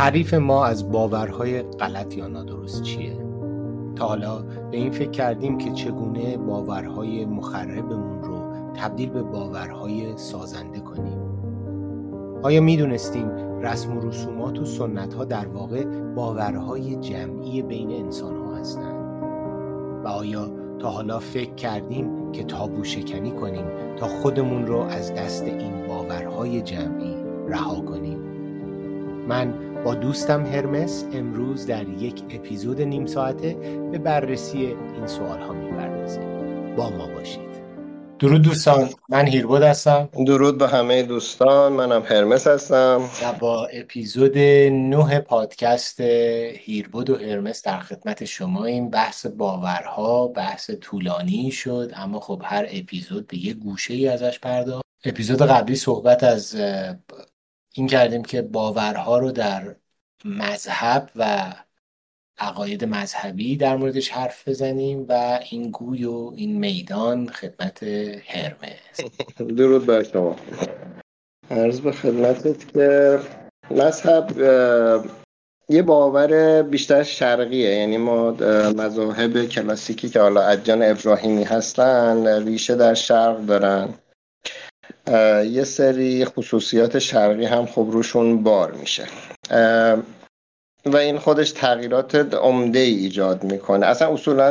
تعریف 0.00 0.34
ما 0.34 0.64
از 0.64 0.92
باورهای 0.92 1.62
غلط 1.62 2.16
یا 2.16 2.28
نادرست 2.28 2.82
چیه؟ 2.82 3.16
تا 3.96 4.06
حالا 4.06 4.42
به 4.42 4.76
این 4.76 4.90
فکر 4.90 5.10
کردیم 5.10 5.58
که 5.58 5.70
چگونه 5.70 6.36
باورهای 6.36 7.24
مخربمون 7.24 8.22
رو 8.22 8.52
تبدیل 8.74 9.10
به 9.10 9.22
باورهای 9.22 10.16
سازنده 10.16 10.80
کنیم 10.80 11.18
آیا 12.42 12.60
می‌دونستیم 12.60 13.28
رسم 13.62 13.96
و 13.96 14.00
رسومات 14.00 14.58
و 14.58 14.64
سنت 14.64 15.14
ها 15.14 15.24
در 15.24 15.48
واقع 15.48 15.84
باورهای 16.14 16.96
جمعی 16.96 17.62
بین 17.62 17.90
انسان 17.90 18.36
ها 18.36 18.56
هستند؟ 18.56 19.24
و 20.04 20.08
آیا 20.08 20.50
تا 20.78 20.90
حالا 20.90 21.18
فکر 21.18 21.54
کردیم 21.54 22.32
که 22.32 22.44
تابو 22.44 22.84
شکنی 22.84 23.30
کنیم 23.30 23.64
تا 23.96 24.06
خودمون 24.06 24.66
رو 24.66 24.78
از 24.78 25.14
دست 25.14 25.44
این 25.44 25.86
باورهای 25.86 26.62
جمعی 26.62 27.16
رها 27.48 27.80
کنیم 27.80 28.18
من 29.28 29.69
با 29.84 29.94
دوستم 29.94 30.46
هرمس 30.46 31.04
امروز 31.12 31.66
در 31.66 31.88
یک 31.88 32.22
اپیزود 32.30 32.80
نیم 32.80 33.06
ساعته 33.06 33.54
به 33.92 33.98
بررسی 33.98 34.58
این 34.58 35.06
سوال 35.06 35.40
ها 35.40 35.52
می‌پردازیم. 35.52 36.22
با 36.76 36.90
ما 36.90 37.06
باشید. 37.06 37.50
درود 38.18 38.42
دوستان. 38.42 38.88
من 39.08 39.26
هیربود 39.26 39.62
هستم. 39.62 40.08
درود 40.26 40.58
به 40.58 40.68
همه 40.68 41.02
دوستان. 41.02 41.72
منم 41.72 42.02
هرمس 42.02 42.46
هستم. 42.46 43.00
و 43.22 43.32
با 43.32 43.66
اپیزود 43.66 44.38
نه 44.38 45.20
پادکست 45.20 46.00
هیربود 46.00 47.10
و 47.10 47.16
هرمس 47.16 47.62
در 47.62 47.78
خدمت 47.78 48.24
شما 48.24 48.64
این 48.64 48.90
بحث 48.90 49.26
باورها 49.26 50.28
بحث 50.28 50.70
طولانی 50.80 51.50
شد 51.50 51.92
اما 51.96 52.20
خب 52.20 52.42
هر 52.44 52.66
اپیزود 52.70 53.26
به 53.26 53.36
یه 53.36 53.54
گوشه 53.54 53.94
ای 53.94 54.08
ازش 54.08 54.38
پرداخت. 54.38 54.84
اپیزود 55.04 55.42
قبلی 55.42 55.76
صحبت 55.76 56.24
از 56.24 56.56
این 57.74 57.86
کردیم 57.86 58.22
که 58.22 58.42
باورها 58.42 59.18
رو 59.18 59.32
در 59.32 59.76
مذهب 60.24 61.10
و 61.16 61.54
عقاید 62.38 62.84
مذهبی 62.84 63.56
در 63.56 63.76
موردش 63.76 64.10
حرف 64.10 64.48
بزنیم 64.48 65.06
و 65.08 65.40
این 65.50 65.70
گوی 65.70 66.04
و 66.04 66.32
این 66.36 66.58
میدان 66.58 67.28
خدمت 67.28 67.82
هرمز. 68.26 69.10
درود 69.56 69.86
بر 69.86 70.02
شما. 70.02 70.36
عرض 71.50 71.80
به 71.80 71.92
خدمتت 71.92 72.72
که 72.72 73.18
مذهب 73.70 74.32
یه 75.68 75.82
باور 75.82 76.62
بیشتر 76.62 77.02
شرقیه. 77.02 77.70
یعنی 77.70 77.96
ما 77.96 78.30
مذاهب 78.76 79.44
کلاسیکی 79.44 80.08
که 80.08 80.20
حالا 80.20 80.42
ادیان 80.42 80.82
ابراهیمی 80.82 81.44
هستن 81.44 82.46
ریشه 82.46 82.74
در 82.74 82.94
شرق 82.94 83.46
دارن. 83.46 83.94
یه 85.50 85.64
سری 85.64 86.24
خصوصیات 86.24 86.98
شرقی 86.98 87.44
هم 87.44 87.66
خب 87.66 87.86
روشون 87.90 88.42
بار 88.42 88.72
میشه. 88.72 89.06
و 90.86 90.96
این 90.96 91.18
خودش 91.18 91.50
تغییرات 91.50 92.34
عمده 92.34 92.78
ای 92.78 92.94
ایجاد 92.94 93.44
می‌کنه. 93.44 93.86
اصلا 93.86 94.12
اصولا 94.12 94.50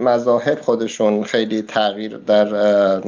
مذاهب 0.00 0.60
خودشون 0.60 1.24
خیلی 1.24 1.62
تغییر 1.62 2.16
در 2.16 3.02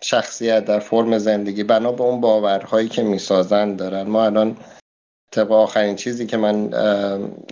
شخصیت 0.00 0.64
در 0.64 0.78
فرم 0.78 1.18
زندگی 1.18 1.62
بنا 1.62 1.92
به 1.92 2.02
اون 2.02 2.20
باورهایی 2.20 2.88
که 2.88 3.02
می‌سازن 3.02 3.76
دارن. 3.76 4.02
ما 4.02 4.24
الان 4.24 4.56
طبق 5.32 5.52
آخرین 5.52 5.96
چیزی 5.96 6.26
که 6.26 6.36
من 6.36 6.56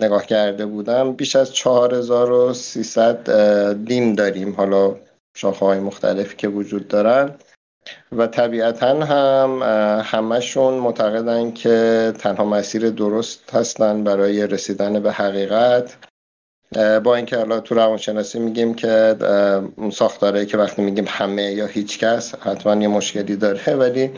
نگاه 0.01 0.25
کرده 0.25 0.65
بودم 0.65 1.13
بیش 1.13 1.35
از 1.35 1.53
4300 1.53 3.75
دین 3.85 4.15
داریم. 4.15 4.53
حالا 4.53 4.95
شاخه 5.37 5.65
های 5.65 5.79
مختلفی 5.79 6.35
که 6.35 6.47
وجود 6.47 6.87
دارن. 6.87 7.35
و 8.11 8.27
طبیعتا 8.27 9.05
هم 9.05 9.61
همشون 10.05 10.73
معتقدن 10.73 11.51
که 11.51 12.13
تنها 12.19 12.45
مسیر 12.45 12.89
درست 12.89 13.53
هستن 13.53 14.03
برای 14.03 14.47
رسیدن 14.47 14.99
به 14.99 15.11
حقیقت. 15.11 15.97
با 17.03 17.15
اینکه 17.15 17.37
حالا 17.37 17.59
تو 17.59 17.75
روانشناسی 17.75 18.39
میگیم 18.39 18.73
که 18.73 19.15
ساختاره 19.93 20.45
که 20.45 20.57
وقتی 20.57 20.81
میگیم 20.81 21.05
همه 21.07 21.43
یا 21.43 21.65
هیچ 21.65 21.99
کس 21.99 22.35
حتما 22.35 22.81
یه 22.81 22.87
مشکلی 22.87 23.35
داره. 23.35 23.75
ولی 23.81 24.11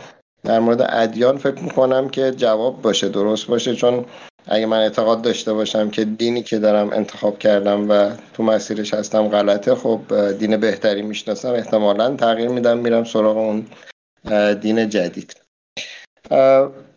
در 0.44 0.60
مورد 0.60 0.86
ادیان 0.90 1.38
فکر 1.38 1.64
می‌کنم 1.64 2.10
که 2.10 2.32
جواب 2.32 2.82
باشه 2.82 3.10
درست 3.10 3.48
باشه. 3.48 3.76
چون 3.76 4.06
اگه 4.48 4.66
من 4.66 4.80
اعتقاد 4.80 5.22
داشته 5.22 5.54
باشم 5.54 5.90
که 5.90 6.06
دینی 6.06 6.44
که 6.44 6.60
دارم 6.60 6.90
انتخاب 6.90 7.40
کردم 7.40 7.90
و 7.90 8.10
تو 8.34 8.44
مسیرش 8.44 8.94
هستم 8.94 9.28
غلطه 9.28 9.76
خب 9.76 10.00
دین 10.40 10.58
بهتری 10.58 11.02
می‌شناسم. 11.02 11.52
احتمالا 11.52 12.16
تغییر 12.16 12.50
میدم 12.50 12.78
میرم 12.78 13.04
سراغ 13.04 13.38
اون 13.38 13.66
دین 14.54 14.90
جدید. 14.90 15.36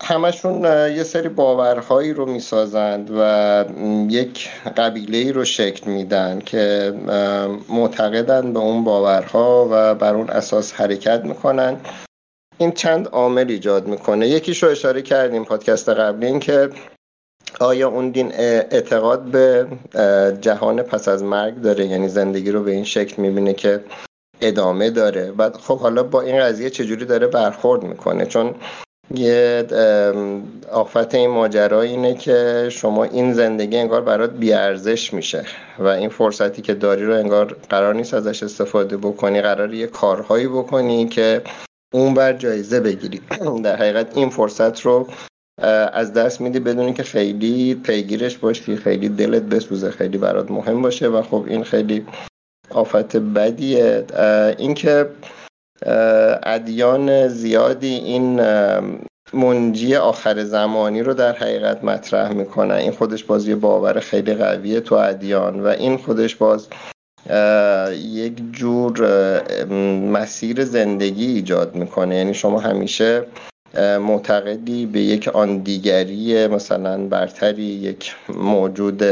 همشون 0.02 0.64
یه 0.96 1.02
سری 1.02 1.28
باورهایی 1.28 2.12
رو 2.12 2.26
می‌سازند 2.26 3.10
و 3.18 3.64
یک 4.10 4.50
قبیله 4.76 5.18
ای 5.18 5.32
رو 5.32 5.44
شکل 5.44 5.90
میدن 5.90 6.38
که 6.38 6.92
معتقدن 7.68 8.52
به 8.52 8.58
اون 8.58 8.84
باورها 8.84 9.68
و 9.70 9.94
بر 9.94 10.14
اون 10.14 10.30
اساس 10.30 10.72
حرکت 10.72 11.24
می‌کنن. 11.24 11.76
این 12.58 12.72
چند 12.72 13.08
عامل 13.08 13.50
ایجاد 13.50 13.86
می‌کنه. 13.86 14.28
یکیش 14.28 14.62
رو 14.62 14.68
اشاره 14.68 15.02
کردیم 15.02 15.44
پادکست 15.44 15.88
قبلی 15.88 16.26
این 16.26 16.40
که 16.40 16.68
آیا 17.60 17.88
اون 17.88 18.10
دین 18.10 18.32
اعتقاد 18.34 19.22
به 19.22 19.66
جهان 20.40 20.82
پس 20.82 21.08
از 21.08 21.22
مرگ 21.22 21.60
داره؟ 21.60 21.86
یعنی 21.86 22.08
زندگی 22.08 22.50
رو 22.50 22.62
به 22.62 22.70
این 22.70 22.84
شکل 22.84 23.22
می‌بینه 23.22 23.54
که 23.54 23.84
ادامه 24.40 24.90
داره. 24.90 25.32
و 25.38 25.50
خب 25.50 25.78
حالا 25.78 26.02
با 26.02 26.20
این 26.20 26.40
قضیه 26.40 26.70
چجوری 26.70 27.04
داره 27.04 27.26
برخورد 27.26 27.82
می‌کنه؟ 27.82 28.26
چون 28.26 28.54
یه 29.14 29.66
آفت 30.72 31.14
این 31.14 31.30
ماجرا 31.30 31.82
اینه 31.82 32.14
که 32.14 32.68
شما 32.70 33.04
این 33.04 33.32
زندگی 33.32 33.76
انگار 33.76 34.00
برات 34.00 34.30
بیارزش 34.30 35.14
میشه 35.14 35.44
و 35.78 35.86
این 35.86 36.08
فرصتی 36.08 36.62
که 36.62 36.74
داری 36.74 37.04
رو 37.04 37.14
انگار 37.14 37.56
قرار 37.68 37.94
نیست 37.94 38.14
ازش 38.14 38.42
استفاده 38.42 38.96
بکنی. 38.96 39.40
قرار 39.40 39.74
یه 39.74 39.86
کارهایی 39.86 40.46
بکنی 40.48 41.08
که 41.08 41.42
اون 41.94 42.14
بر 42.14 42.32
جایزه 42.32 42.80
بگیری. 42.80 43.20
در 43.64 43.76
حقیقت 43.76 44.16
این 44.16 44.30
فرصت 44.30 44.80
رو 44.80 45.08
از 45.93 46.12
دست 46.12 46.41
میدی 46.41 46.61
بدونی 46.61 46.93
که 46.93 47.03
خیلی 47.03 47.75
پیگیرش 47.75 48.39
باشی 48.39 48.77
خیلی 48.77 49.09
دلت 49.09 49.43
بسوزه 49.43 49.91
خیلی 49.91 50.19
برات 50.19 50.50
مهم 50.50 50.83
باشه 50.83 51.09
و 51.09 51.22
خب 51.22 51.44
این 51.49 51.65
خیلی 51.65 52.06
آفت 52.71 53.17
بدیه. 53.17 54.05
اینکه 54.59 55.09
ادیان 56.43 57.28
زیادی 57.28 57.94
این 57.94 58.41
منجی 59.33 59.97
آخر 59.97 60.44
زمانی 60.44 61.03
رو 61.03 61.15
در 61.15 61.33
حقیقت 61.33 61.84
مطرح 61.84 62.33
می‌کنن. 62.33 62.75
این 62.75 62.93
خودش 62.93 63.25
باز 63.25 63.49
یه 63.49 63.55
باور 63.55 64.00
خیلی 64.00 64.34
قویه 64.34 64.81
تو 64.81 64.94
ادیان 64.94 65.61
و 65.61 65.67
این 65.67 65.97
خودش 65.97 66.37
باز 66.37 66.69
یک 67.93 68.53
جور 68.53 69.06
مسیر 70.12 70.65
زندگی 70.65 71.27
ایجاد 71.27 71.75
می‌کنه. 71.75 72.17
یعنی 72.17 72.34
شما 72.34 72.61
همیشه 72.61 73.27
معتقدی 74.00 74.87
به 74.87 75.00
یک 75.00 75.28
آن 75.28 75.59
دیگری 75.59 76.47
مثلا 76.47 77.06
برتری 77.06 77.62
یک 77.62 78.15
موجود 78.28 79.03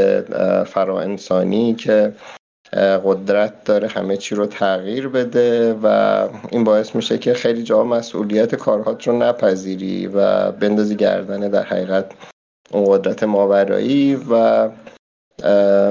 فراانسانی 0.63 1.75
که 1.75 2.13
قدرت 3.05 3.63
داره 3.63 3.87
همه 3.87 4.17
چی 4.17 4.35
رو 4.35 4.45
تغییر 4.45 5.07
بده 5.07 5.73
و 5.83 5.87
این 6.51 6.63
باعث 6.63 6.95
میشه 6.95 7.17
که 7.17 7.33
خیلی 7.33 7.63
جا 7.63 7.83
مسئولیت 7.83 8.55
کارهات 8.55 9.07
رو 9.07 9.17
نپذیری 9.17 10.07
و 10.07 10.51
بندازی 10.51 10.95
گردنه 10.95 11.49
در 11.49 11.63
حقیقت 11.63 12.11
اون 12.71 12.85
قدرت 12.85 13.23
ماورایی 13.23 14.15
و 14.29 14.69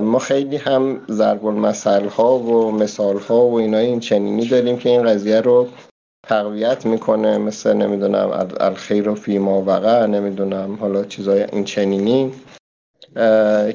ما 0.01 0.19
خیلی 0.19 0.57
هم 0.57 1.01
ضرب 1.11 1.47
المثل 1.47 2.09
ها 2.09 2.39
و 2.39 2.73
مثال 2.73 3.19
ها 3.19 3.47
و 3.47 3.59
اینا 3.59 3.79
این 3.79 4.01
چنینی 4.01 4.47
داریم 4.47 4.79
که 4.79 4.89
این 4.89 5.03
قضیه 5.03 5.41
رو 5.41 5.69
تقویت 6.27 6.87
می‌کنه 6.87 7.39
مثل 7.39 7.73
نمی‌دونم 7.73 8.49
الخیر 8.61 9.09
و 9.09 9.15
فیما 9.15 9.63
وقع 9.63 10.07
نمی‌دونم 10.07 10.75
حالا 10.75 11.05
چیزای 11.05 11.43
این 11.43 11.65
چنینی 11.65 12.33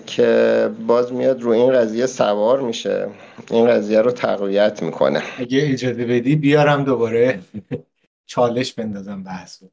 که 0.06 0.70
باز 0.88 1.14
میاد 1.14 1.42
رو 1.42 1.52
این 1.52 1.74
قضیه 1.74 2.06
سوار 2.06 2.62
میشه. 2.62 3.08
این 3.52 3.68
قضیه 3.68 4.02
رو 4.02 4.12
تقویت 4.12 4.84
می‌کنه. 4.84 5.24
اگه 5.38 5.70
اجازه 5.72 6.06
بدی 6.06 6.36
بیارم 6.36 6.84
دوباره. 6.84 7.40
چالش 8.26 8.74
بندازم 8.74 9.24
بحثو 9.24 9.70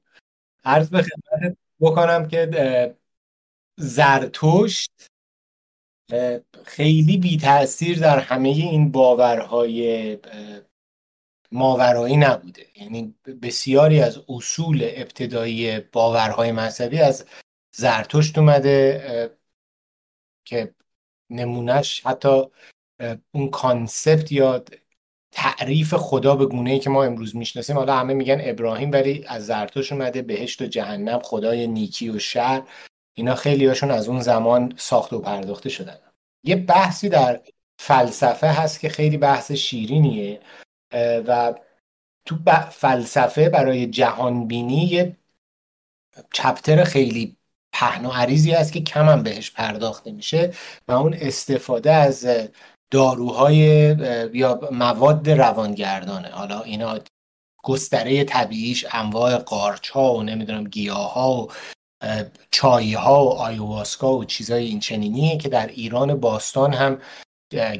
عرض 0.65 0.91
به 0.91 1.03
خدمت 1.03 1.57
بکنم 1.81 2.29
که 2.29 2.97
زرتشت 3.79 4.91
خیلی 6.65 7.19
بی 7.19 7.37
تاثیر 7.37 7.99
در 7.99 8.19
همه 8.19 8.49
این 8.49 8.93
باورهای 8.93 10.19
ماورایی 11.53 12.17
نبوده. 12.17 12.67
یعنی 12.77 13.15
بسیاری 13.43 14.01
از 14.01 14.21
اصول 14.29 14.83
ابتدایی 14.83 15.81
باورهای 15.81 16.53
مذهبی 16.53 16.99
از 16.99 17.25
زرتشت 17.77 18.39
اومده 18.39 19.37
که 20.45 20.75
نمونهش 21.31 22.07
حتی 22.07 22.43
اون 23.35 23.51
کانسپت 23.51 24.33
یا 24.33 24.65
تعریف 25.33 25.95
خدا 25.95 26.37
به 26.37 26.47
گونه 26.47 26.71
ای 26.71 26.79
که 26.79 26.91
ما 26.91 27.05
امروز 27.05 27.37
می‌شناسیم. 27.37 27.77
حالا 27.77 27.97
همه 27.97 28.15
میگن 28.15 28.39
ابراهیم 28.41 28.93
ولی 28.93 29.25
از 29.29 29.47
زرتشت 29.47 29.93
اومده 29.93 30.23
بهشت 30.23 30.63
و 30.63 30.67
جهنم 30.67 31.19
خدای 31.19 31.67
نیکی 31.67 32.11
و 32.11 32.19
شر. 32.19 32.63
اینا 33.15 33.35
خیلی 33.35 33.67
هاشون 33.67 33.91
از 33.91 34.09
اون 34.09 34.21
زمان 34.21 34.75
ساخت 34.77 35.13
و 35.13 35.21
پرداخته 35.21 35.69
شدن. 35.69 35.99
یه 36.45 36.57
بحثی 36.57 37.09
در 37.09 37.41
فلسفه 37.79 38.47
هست 38.47 38.81
که 38.81 38.89
خیلی 38.89 39.17
بحث 39.17 39.53
شیرینیه. 39.53 40.41
و 40.93 41.55
تو 42.25 42.37
فلسفه 42.71 43.49
برای 43.49 43.87
جهانبینی 43.87 44.85
یه 44.85 45.17
چپتر 46.33 46.85
خیلی 46.85 47.37
پهن 47.73 48.07
و 48.07 48.11
عریضی 48.11 48.53
هست 48.53 48.73
که 48.73 48.81
کم 48.81 49.09
هم 49.09 49.23
بهش 49.23 49.51
پرداخته 49.51 50.13
میشه 50.13 50.53
و 50.89 50.93
اون 50.93 51.15
استفاده 51.21 51.93
از 51.93 52.27
داروهای 52.91 53.59
یا 54.33 54.61
مواد 54.73 55.31
روانگردانه. 55.31 56.29
حالا 56.29 56.61
اینا 56.61 56.99
گستره 57.65 58.25
طبیعیش 58.25 58.87
انواع 58.93 59.37
قارچ 59.37 59.91
ها 59.91 60.15
و 60.15 60.23
نمی‌دونم 60.23 60.65
گیاه 60.65 61.15
ها 61.15 61.33
و 61.33 61.49
چای 62.51 62.95
ها 62.95 63.25
و 63.25 63.29
آیواسکا 63.29 64.17
و 64.17 64.25
چیزای 64.25 64.65
این 64.65 64.81
چنینیه 64.81 65.39
که 65.39 65.49
در 65.49 65.67
ایران 65.67 66.21
باستان 66.21 66.73
هم 66.73 67.01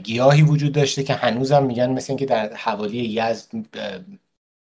گیاهی 0.03 0.43
وجود 0.43 0.73
داشته 0.73 1.03
که 1.03 1.15
هنوزم 1.15 1.65
میگن 1.65 1.91
مثل 1.91 2.13
اینکه 2.13 2.27
در 2.27 2.55
حوالی 2.55 2.99
یزد 2.99 3.51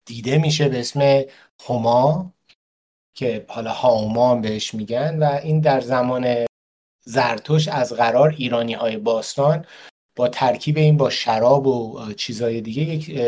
دیده 0.06 0.38
میشه 0.38 0.69
به 0.69 0.81
اسم 0.81 1.23
هما 1.69 2.32
که 3.14 3.44
حالا 3.49 3.70
هاومان 3.73 4.40
بهش 4.40 4.75
میگن 4.75 5.19
و 5.19 5.25
این 5.43 5.61
در 5.61 5.81
زمان 5.81 6.46
زرتوش 7.05 7.69
از 7.69 7.93
قرار 7.93 8.35
ایرانی 8.38 8.73
های 8.73 8.96
باستان 8.96 9.64
با 10.17 10.29
ترکیب 10.29 10.76
این 10.76 10.96
با 10.96 11.11
شراب 11.11 11.67
و 11.67 12.12
چیزای 12.12 12.61
دیگه 12.61 12.82
یک 12.82 13.20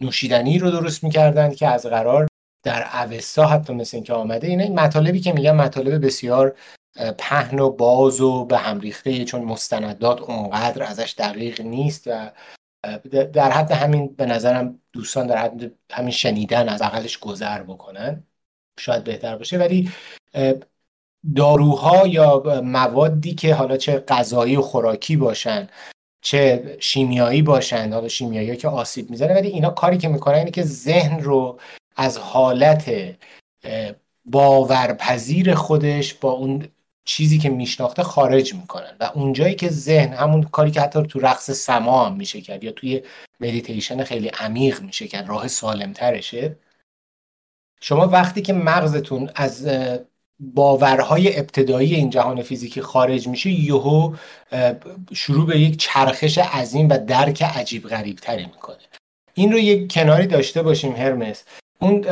نوشیدنی 0.00 0.58
رو 0.58 0.70
درست 0.70 1.04
می‌کردن 1.04 1.54
که 1.54 1.68
از 1.68 1.86
قرار 1.86 2.28
در 2.64 3.02
اوستا 3.02 3.46
حتی 3.46 3.72
مثل 3.72 3.96
اینکه 3.96 4.12
آمده 4.12 4.46
اینه 4.46 4.62
این 4.62 4.80
مطالبی 4.80 5.20
که 5.20 5.32
میگن 5.32 5.52
مطالب 5.52 6.06
بسیار 6.06 6.56
پهن 7.18 7.58
و 7.58 7.70
باز 7.70 8.20
و 8.20 8.44
به 8.44 8.58
هم 8.58 8.80
ریخته 8.80 9.24
چون 9.24 9.44
مستندات 9.44 10.22
اونقدر 10.22 10.82
ازش 10.82 11.14
دقیق 11.18 11.60
نیست 11.60 12.06
و 12.06 12.30
در 13.32 13.50
حد 13.50 13.72
همین 13.72 14.06
به 14.06 14.26
نظرم 14.26 14.80
دوستان 14.92 15.26
در 15.26 15.36
حد 15.36 15.72
همین 15.92 16.10
شنیدن 16.10 16.68
از 16.68 16.82
بغلش 16.82 17.18
گذر 17.18 17.62
بکنن 17.62 18.24
شاید 18.78 19.04
بهتر 19.04 19.36
باشه. 19.36 19.58
ولی 19.58 19.90
داروها 21.36 22.06
یا 22.06 22.42
موادی 22.64 23.34
که 23.34 23.54
حالا 23.54 23.76
چه 23.76 23.98
غذایی 23.98 24.56
و 24.56 24.62
خوراکی 24.62 25.16
باشن 25.16 25.68
چه 26.20 26.76
شیمیایی 26.80 27.42
باشن 27.42 27.92
حالا 27.92 28.08
شیمیایی 28.08 28.56
که 28.56 28.68
آسیب 28.68 29.10
می‌زنه 29.10 29.34
ولی 29.34 29.48
اینا 29.48 29.70
کاری 29.70 29.98
که 29.98 30.08
می‌کنن 30.08 30.34
اینه 30.34 30.50
که 30.50 30.62
ذهن 30.62 31.20
رو 31.20 31.58
از 31.96 32.18
حالت 32.18 32.90
باورپذیر 34.24 35.54
خودش 35.54 36.14
با 36.14 36.30
اون 36.30 36.68
چیزی 37.04 37.38
که 37.38 37.50
میشناخته 37.50 38.02
خارج 38.02 38.54
می‌کنن 38.54 38.96
و 39.00 39.10
اونجایی 39.14 39.54
که 39.54 39.68
ذهن 39.68 40.12
همون 40.12 40.42
کاری 40.42 40.70
که 40.70 40.80
حتی 40.80 41.02
تو 41.02 41.18
رقص 41.18 41.50
سما 41.50 42.06
هم 42.06 42.16
میشه 42.16 42.40
کرد 42.40 42.64
یا 42.64 42.72
توی 42.72 43.02
مدیتیشن 43.40 44.04
خیلی 44.04 44.28
عمیق 44.28 44.82
میشه 44.82 45.08
کرد 45.08 45.28
راه 45.28 45.48
سالمترشه. 45.48 46.56
شما 47.80 48.06
وقتی 48.06 48.42
که 48.42 48.52
مغزتون 48.52 49.30
از 49.34 49.68
باورهای 50.40 51.38
ابتدایی 51.38 51.94
این 51.94 52.10
جهان 52.10 52.42
فیزیکی 52.42 52.80
خارج 52.80 53.28
میشه 53.28 53.50
یهو 53.50 54.14
شروع 55.12 55.46
به 55.46 55.60
یک 55.60 55.76
چرخش 55.76 56.38
عظیم 56.38 56.88
و 56.88 56.98
درک 56.98 57.42
عجیب 57.42 57.88
غریب 57.88 58.16
تری 58.16 58.46
می‌کنه. 58.46 58.76
این 59.34 59.52
رو 59.52 59.58
یک 59.58 59.92
کناری 59.92 60.26
داشته 60.26 60.62
باشیم 60.62 60.92
هرمس. 60.92 61.44
اون 61.80 62.04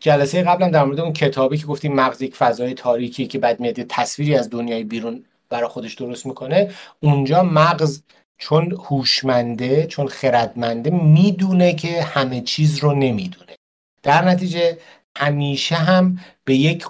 جلسه 0.00 0.42
قبلا 0.42 0.70
در 0.70 0.84
مورد 0.84 1.00
اون 1.00 1.12
کتابی 1.12 1.58
که 1.58 1.66
گفتیم 1.66 1.94
مغز 1.94 2.22
یک 2.22 2.36
فضای 2.36 2.74
تاریکی 2.74 3.26
که 3.26 3.38
بعد 3.38 3.60
میاد 3.60 3.82
تصویری 3.82 4.34
از 4.34 4.50
دنیای 4.50 4.84
بیرون 4.84 5.24
برای 5.48 5.68
خودش 5.68 5.94
درست 5.94 6.26
می‌کنه 6.26 6.74
اونجا 7.00 7.42
مغز 7.42 8.02
چون 8.38 8.72
هوشمنده 8.72 9.86
چون 9.86 10.08
خردمنده 10.08 10.90
می‌دونه 10.90 11.74
که 11.74 12.02
همه 12.02 12.40
چیز 12.40 12.78
رو 12.78 12.92
نمی‌دونه. 12.92 13.56
در 14.02 14.24
نتیجه 14.24 14.78
همیشه 15.16 15.74
هم 15.74 16.18
به 16.44 16.54
یک 16.54 16.84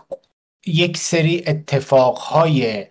یک 0.66 0.96
سری 0.96 1.44
اتفاقهای 1.46 2.86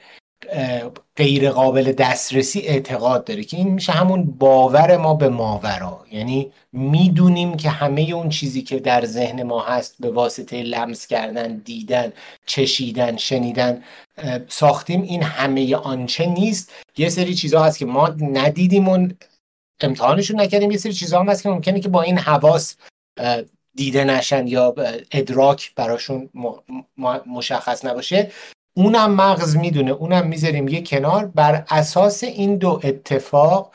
غیر 1.17 1.49
قابل 1.49 1.91
دسترسی 1.91 2.59
اعتقاد 2.59 3.25
داره 3.25 3.43
که 3.43 3.57
این 3.57 3.67
میشه 3.67 3.91
همون 3.91 4.23
باور 4.23 4.97
ما 4.97 5.13
به 5.13 5.29
ماورا. 5.29 6.05
یعنی 6.11 6.51
می‌دونیم 6.71 7.57
که 7.57 7.69
همه 7.69 8.01
اون 8.01 8.29
چیزی 8.29 8.61
که 8.61 8.79
در 8.79 9.05
ذهن 9.05 9.43
ما 9.43 9.61
هست 9.61 9.95
به 9.99 10.11
واسطه 10.11 10.63
لمس 10.63 11.07
کردن 11.07 11.57
دیدن 11.57 12.13
چشیدن 12.45 13.17
شنیدن 13.17 13.83
ساختیم. 14.47 15.01
این 15.01 15.23
همه 15.23 15.75
آنچه 15.75 16.25
نیست. 16.25 16.71
یه 16.97 17.09
سری 17.09 17.35
چیزها 17.35 17.63
هست 17.63 17.79
که 17.79 17.85
ما 17.85 18.07
ندیدیم 18.07 18.87
و 18.87 19.07
امتحانشون 19.81 20.41
نکردیم. 20.41 20.71
یه 20.71 20.77
سری 20.77 20.93
چیزها 20.93 21.19
هم 21.19 21.29
هست 21.29 21.43
که 21.43 21.49
ممکنه 21.49 21.79
که 21.79 21.89
با 21.89 22.01
این 22.01 22.17
حواس 22.17 22.75
دیده 23.75 24.03
نشن 24.03 24.47
یا 24.47 24.75
ادراک 25.11 25.75
براشون 25.75 26.29
مشخص 27.25 27.85
نباشه. 27.85 28.31
اونم 28.77 29.11
مغز 29.11 29.55
می‌دونه 29.55 29.91
اونم 29.91 30.27
می‌ذاریم 30.27 30.67
یه 30.67 30.81
کنار. 30.81 31.25
بر 31.25 31.65
اساس 31.69 32.23
این 32.23 32.57
دو 32.57 32.81
اتفاق 32.83 33.73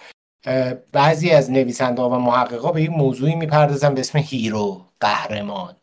بعضی 0.93 1.31
از 1.31 1.51
نویسنده 1.51 2.03
و 2.03 2.19
محققا 2.19 2.73
به 2.73 2.83
یک 2.83 2.91
موضوعی 2.91 3.35
می‌پردازن 3.35 3.95
به 3.95 4.01
اسم 4.01 4.19
هیرو 4.19 4.81
قهرمان 5.01 5.77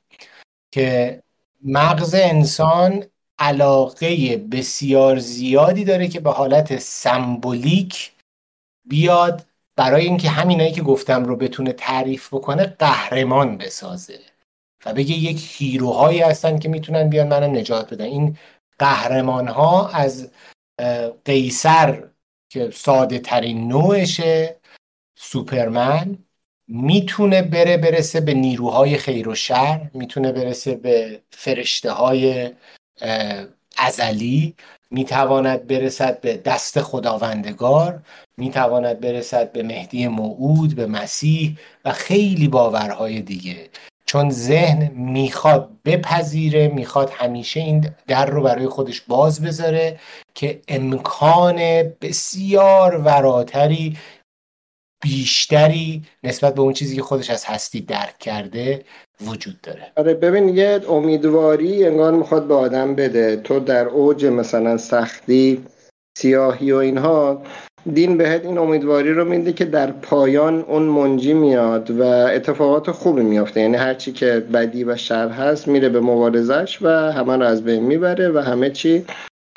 که 0.72 1.22
مغز 1.66 2.16
انسان 2.16 3.04
علاقه 3.40 4.38
بسیار 4.38 5.20
زیادی 5.20 5.84
داره 5.84 6.08
که 6.08 6.20
به 6.20 6.32
حالت 6.32 6.80
سمبولیک 6.80 8.12
بیاد 8.86 9.46
برای 9.76 10.06
اینکه 10.06 10.30
همینایی 10.30 10.72
که 10.72 10.82
گفتم 10.82 11.26
رو 11.26 11.36
بتونه 11.36 11.74
تعریف 11.74 12.34
بکنه 12.34 12.64
قهرمان 12.80 13.58
بسازه. 13.58 14.20
و 14.86 14.94
بگه 14.94 15.16
یک 15.16 15.56
هیروهایی 15.58 16.20
هستن 16.20 16.60
که 16.60 16.70
می‌تونن 16.70 17.10
بیان 17.10 17.28
منو 17.28 17.48
نجات 17.48 17.94
بدن. 17.94 18.06
این 18.06 18.38
قهرمان 18.80 19.48
ها 19.48 19.90
از 19.90 20.32
قیصر 21.26 22.04
که 22.50 22.72
ساده 22.74 23.20
ترین 23.20 23.68
نوعشه 23.68 24.56
سوپرمن 25.16 26.18
می‌تونه 26.68 27.42
بره 27.42 27.78
برسه 27.78 28.22
به 28.22 28.34
نیروهای 28.34 28.98
خیر 28.98 29.30
و 29.30 29.36
شر 29.36 29.90
می‌تونه 29.94 30.32
برسه 30.32 30.76
به 30.76 31.22
فرشته 31.32 31.92
های 31.92 32.52
ازلی 33.78 34.56
می‌تواند 34.92 35.68
برسد 35.68 36.22
به 36.22 36.38
دست 36.38 36.82
خداوندگار 36.82 38.04
می‌تواند 38.38 39.00
برسد 39.00 39.52
به 39.52 39.64
مهدی 39.64 40.08
موعود 40.08 40.76
به 40.76 40.86
مسیح 40.86 41.58
و 41.86 41.92
خیلی 41.92 42.48
باورهای 42.48 43.22
دیگه. 43.22 43.70
چون 44.10 44.30
ذهن 44.30 44.92
می‌خواد 44.96 45.70
بپذیره 45.86 46.68
می‌خواد 46.68 47.10
همیشه 47.10 47.60
این 47.60 47.90
در 48.08 48.26
رو 48.26 48.44
برای 48.44 48.68
خودش 48.68 49.02
باز 49.02 49.42
بذاره 49.42 50.00
که 50.36 50.62
امکان 50.68 51.58
بسیار 52.02 52.98
وراتری 52.98 53.98
بیشتری 55.04 56.04
نسبت 56.24 56.56
به 56.56 56.62
اون 56.62 56.74
چیزی 56.74 56.96
که 56.96 57.02
خودش 57.02 57.30
از 57.30 57.46
هستی 57.46 57.82
درک 57.82 58.20
کرده 58.20 58.86
وجود 59.22 59.62
داره. 59.62 59.92
آره 59.98 60.14
ببین 60.14 60.50
یه 60.50 60.82
امیدواری 60.90 61.86
انگار 61.86 62.12
می‌خواد 62.12 62.48
به 62.48 62.56
آدم 62.56 62.96
بده. 62.96 63.36
تو 63.36 63.60
در 63.60 63.88
اوج 63.88 64.26
مثلا 64.26 64.78
سختی 64.78 65.66
سیاهی 66.18 66.72
و 66.72 66.76
اینها 66.76 67.44
دین 67.94 68.18
بهت 68.18 68.46
این 68.46 68.58
امیدواری 68.58 69.14
رو 69.14 69.26
میده 69.26 69.54
که 69.54 69.66
در 69.66 69.92
پایان 69.92 70.66
اون 70.68 70.84
منجی 70.84 71.34
میاد 71.34 71.92
و 71.92 72.04
اتفاقات 72.04 72.92
خوبی 72.92 73.22
میافته. 73.22 73.62
یعنی 73.62 73.78
هرچی 73.78 74.12
که 74.12 74.44
بدی 74.54 74.84
و 74.84 74.96
شر 74.96 75.30
هست 75.30 75.68
میره 75.68 75.90
به 75.90 76.00
مبارزش 76.00 76.78
و 76.82 76.90
همه 76.90 77.38
رو 77.38 77.44
از 77.44 77.64
بین 77.64 77.84
می‌بره 77.84 78.30
و 78.30 78.38
همه 78.38 78.70
چی 78.70 79.06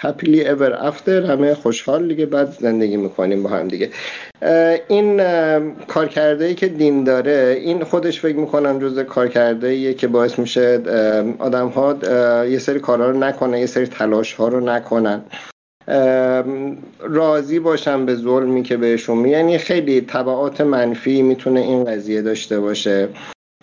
happily 0.03 0.45
ever 0.45 0.73
after 0.91 1.09
همه 1.09 1.55
خوشحال 1.55 2.09
دیگه 2.09 2.27
بعد 2.27 2.51
زندگی 2.61 2.97
می‌کنیم 2.97 3.43
با 3.43 3.51
هم 3.51 3.69
دیگه. 3.69 3.91
این 4.89 5.23
کارکرده 5.89 6.45
ای 6.45 6.55
که 6.55 6.69
دین 6.69 7.05
داره 7.05 7.57
این 7.61 7.85
خودش 7.85 8.21
فکر 8.21 8.37
می‌کنم 8.37 8.79
جز 8.79 8.99
کارکرده 8.99 9.69
ایه 9.69 9.95
که 9.95 10.09
باعث 10.09 10.39
میشه 10.39 10.81
آدم 11.39 11.69
ها 11.69 11.97
یه 12.45 12.59
سری 12.59 12.81
کارها 12.81 13.11
رو 13.11 13.19
نکنن 13.19 13.59
یه 13.59 13.67
سری 13.67 13.87
تلاش 13.87 14.35
ها 14.35 14.49
رو 14.49 14.61
نکنن. 14.61 15.23
راضی 17.01 17.59
باشن 17.59 18.07
به 18.07 18.15
ظلمی 18.15 18.63
که 18.63 18.77
بهشون 18.77 19.27
یعنی 19.27 19.59
خیلی 19.59 20.01
طبعات 20.01 20.61
منفی 20.61 21.23
می‌تونه 21.23 21.61
این 21.61 21.85
قضیه 21.85 22.23
داشته 22.23 22.61
باشه. 22.61 23.09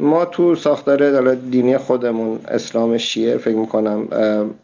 ما 0.01 0.25
تو 0.25 0.55
ساختار 0.55 1.35
دینی 1.35 1.77
خودمون 1.77 2.39
اسلام 2.47 2.97
شیعه 2.97 3.37
فکر 3.37 3.55
می‌کنم 3.55 4.05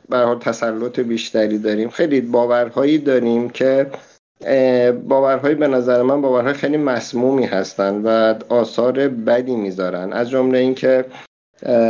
به 0.09 0.17
حال 0.17 0.39
تسلط 0.39 0.99
بیشتری 0.99 1.57
داریم. 1.57 1.89
خیلی 1.89 2.21
باورهایی 2.21 2.97
داریم 2.97 3.49
که 3.49 3.87
باورهایی 5.07 5.55
به 5.55 5.67
نظر 5.67 6.01
من 6.01 6.21
باورهای 6.21 6.53
خیلی 6.53 6.77
مسمومی 6.77 7.45
هستن 7.45 8.01
و 8.05 8.35
آثار 8.49 9.07
بدی 9.07 9.55
می‌ذارن. 9.55 10.13
از 10.13 10.29
جمله 10.29 10.57
اینکه 10.57 11.05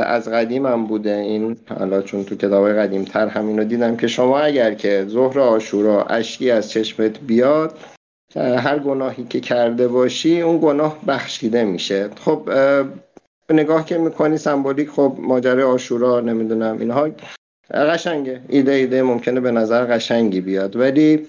از 0.05 0.29
قدیم 0.29 0.65
هم 0.65 0.85
بوده. 0.85 1.15
این 1.15 1.57
حالا 1.79 2.01
چون 2.01 2.23
تو 2.23 2.35
کتاب 2.35 2.69
قدیم 2.69 3.03
تر 3.03 3.27
همین 3.27 3.57
رو 3.57 3.63
دیدم 3.63 3.95
که 3.97 4.07
شما 4.07 4.39
اگر 4.39 4.73
که 4.73 5.05
ظهر 5.09 5.39
آشورا 5.39 6.03
اشکی 6.03 6.51
از 6.51 6.71
چشمت 6.71 7.19
بیاد 7.19 7.77
هر 8.35 8.79
گناهی 8.79 9.23
که 9.23 9.39
کرده 9.39 9.87
باشی 9.87 10.41
اون 10.41 10.59
گناه 10.61 10.97
بخشیده 11.07 11.63
میشه. 11.63 12.09
خب 12.25 12.49
نگاه 13.49 13.85
که 13.85 13.97
می‌کنی 13.97 14.37
سمبولیک 14.37 14.89
خب 14.89 15.15
ماجرای 15.19 15.63
آشورا 15.63 16.19
نمی‌دونم 16.19 16.77
اینها 16.79 17.09
قشنگه. 17.71 18.41
ایده 18.49 18.71
ایده 18.71 19.03
ممکنه 19.03 19.39
به 19.39 19.51
نظر 19.51 19.85
قشنگی 19.85 20.41
بیاد. 20.41 20.75
ولی 20.75 21.27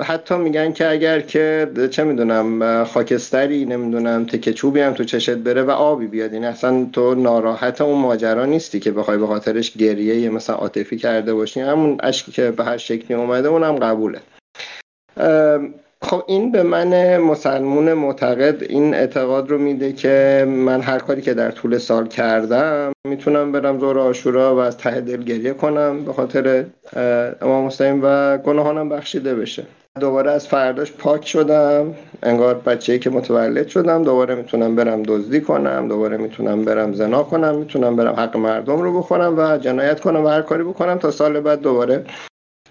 حتی 0.00 0.36
میگن 0.36 0.72
که 0.72 0.90
اگر 0.90 1.20
که 1.20 1.68
چه 1.90 2.04
می‌دونم 2.04 2.84
خاکستری 2.84 3.64
نمی‌دونم 3.64 4.26
تکه 4.26 4.52
چوبی 4.52 4.80
هم 4.80 4.92
تو 4.92 5.04
چشت 5.04 5.34
بره 5.34 5.62
و 5.62 5.70
آبی 5.70 6.06
بیاد. 6.06 6.32
این 6.32 6.42
یعنی 6.42 6.54
اصلا 6.54 6.86
تو 6.92 7.14
ناراحت 7.14 7.80
اون 7.80 7.98
ماجرا 8.00 8.44
نیستی 8.44 8.80
که 8.80 8.92
بخوای 8.92 9.18
به 9.18 9.26
خاطرش 9.26 9.76
گریه 9.76 10.30
مثلا 10.30 10.56
عاطفی 10.56 10.96
کرده 10.96 11.34
باشی. 11.34 11.60
همون 11.60 11.98
اشکی 12.02 12.32
که 12.32 12.50
به 12.50 12.64
هر 12.64 12.76
شکلی 12.76 13.16
اومده 13.16 13.48
اونم 13.48 13.76
قبوله. 13.76 14.20
خب 16.02 16.22
این 16.26 16.52
به 16.52 16.62
من 16.62 17.16
مسلمون 17.16 17.92
معتقد 17.92 18.62
این 18.62 18.94
اعتقاد 18.94 19.50
رو 19.50 19.58
میده 19.58 19.92
که 19.92 20.44
من 20.48 20.80
هر 20.80 20.98
کاری 20.98 21.22
که 21.22 21.34
در 21.34 21.50
طول 21.50 21.78
سال 21.78 22.08
کردم 22.08 22.92
می‌تونم 23.08 23.52
برم 23.52 23.78
زور 23.78 23.98
آشورا 23.98 24.56
و 24.56 24.58
از 24.58 24.78
ته 24.78 25.00
دل 25.00 25.22
گریه 25.22 25.52
کنم 25.52 26.04
به 26.04 26.12
خاطر 26.12 26.64
امام 27.42 27.66
حسین 27.66 28.00
و 28.02 28.38
گناهانم 28.38 28.88
بخشیده 28.88 29.34
بشه. 29.34 29.66
دوباره 30.00 30.30
از 30.30 30.48
فرداش 30.48 30.92
پاک 30.92 31.26
شدم 31.26 31.94
انگار 32.22 32.54
بچه 32.54 32.98
که 32.98 33.10
متولد 33.10 33.68
شدم 33.68 34.02
دوباره 34.02 34.34
می‌تونم 34.34 34.76
برم 34.76 35.02
دزدی 35.02 35.40
کنم 35.40 35.88
دوباره 35.88 36.16
می‌تونم 36.16 36.64
برم 36.64 36.92
زنا 36.92 37.22
کنم 37.22 37.58
می‌تونم 37.58 37.96
برم 37.96 38.14
حق 38.14 38.36
مردم 38.36 38.80
رو 38.80 38.98
بخورم 38.98 39.38
و 39.38 39.58
جنایت 39.58 40.00
کنم 40.00 40.24
و 40.24 40.28
هر 40.28 40.42
کاری 40.42 40.64
بکنم 40.64 40.98
تا 40.98 41.10
سال 41.10 41.40
بعد 41.40 41.60
دوباره 41.60 42.04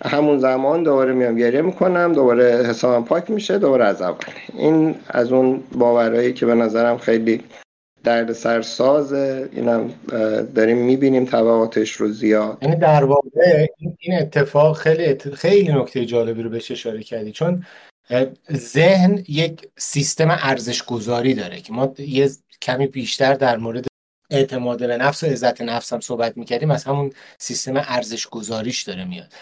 همون 0.01 0.39
زمان 0.39 0.83
دوباره 0.83 1.13
میام 1.13 1.35
گریه 1.35 1.61
می‌کنم 1.61 2.13
دوباره 2.13 2.67
حسابم 2.67 3.05
پاک 3.05 3.29
میشه 3.29 3.57
دوباره 3.57 3.85
از 3.85 4.01
اول. 4.01 4.33
این 4.53 4.95
از 5.07 5.31
اون 5.31 5.63
باورهایی 5.71 6.33
که 6.33 6.45
به 6.45 6.55
نظرم 6.55 6.97
خیلی 6.97 7.43
درد 8.03 8.33
سر 8.33 8.61
سازه 8.61 9.49
اینم 9.51 9.93
داریم 10.55 10.77
می‌بینیم 10.77 11.25
تبعاتش 11.25 11.91
رو 11.91 12.11
زیاد. 12.11 12.57
یعنی 12.61 12.75
در 12.75 13.03
واقع 13.03 13.67
این 13.99 14.17
اتفاق 14.19 14.77
خیلی 14.77 15.17
خیلی 15.35 15.73
نکته 15.73 16.05
جالبی 16.05 16.43
رو 16.43 16.49
بهش 16.49 16.71
اشاره 16.71 17.03
کردی. 17.03 17.31
چون 17.31 17.65
ذهن 18.51 19.23
یک 19.27 19.67
سیستم 19.77 20.27
ارزش 20.31 20.83
گذاری 20.83 21.33
داره 21.33 21.61
که 21.61 21.73
ما 21.73 21.93
یه 21.97 22.29
کمی 22.61 22.87
بیشتر 22.87 23.33
در 23.33 23.57
مورد 23.57 23.85
اعتماد 24.29 24.79
به 24.79 24.97
نفس 24.97 25.23
و 25.23 25.27
عزت 25.27 25.61
نفس 25.61 25.93
هم 25.93 25.99
صحبت 25.99 26.37
می‌کردیم 26.37 26.71
از 26.71 26.83
همون 26.83 27.11
سیستم 27.37 27.73
ارزش 27.75 28.27
گذاریش 28.27 28.83
داره 28.83 29.05
میاد. 29.05 29.33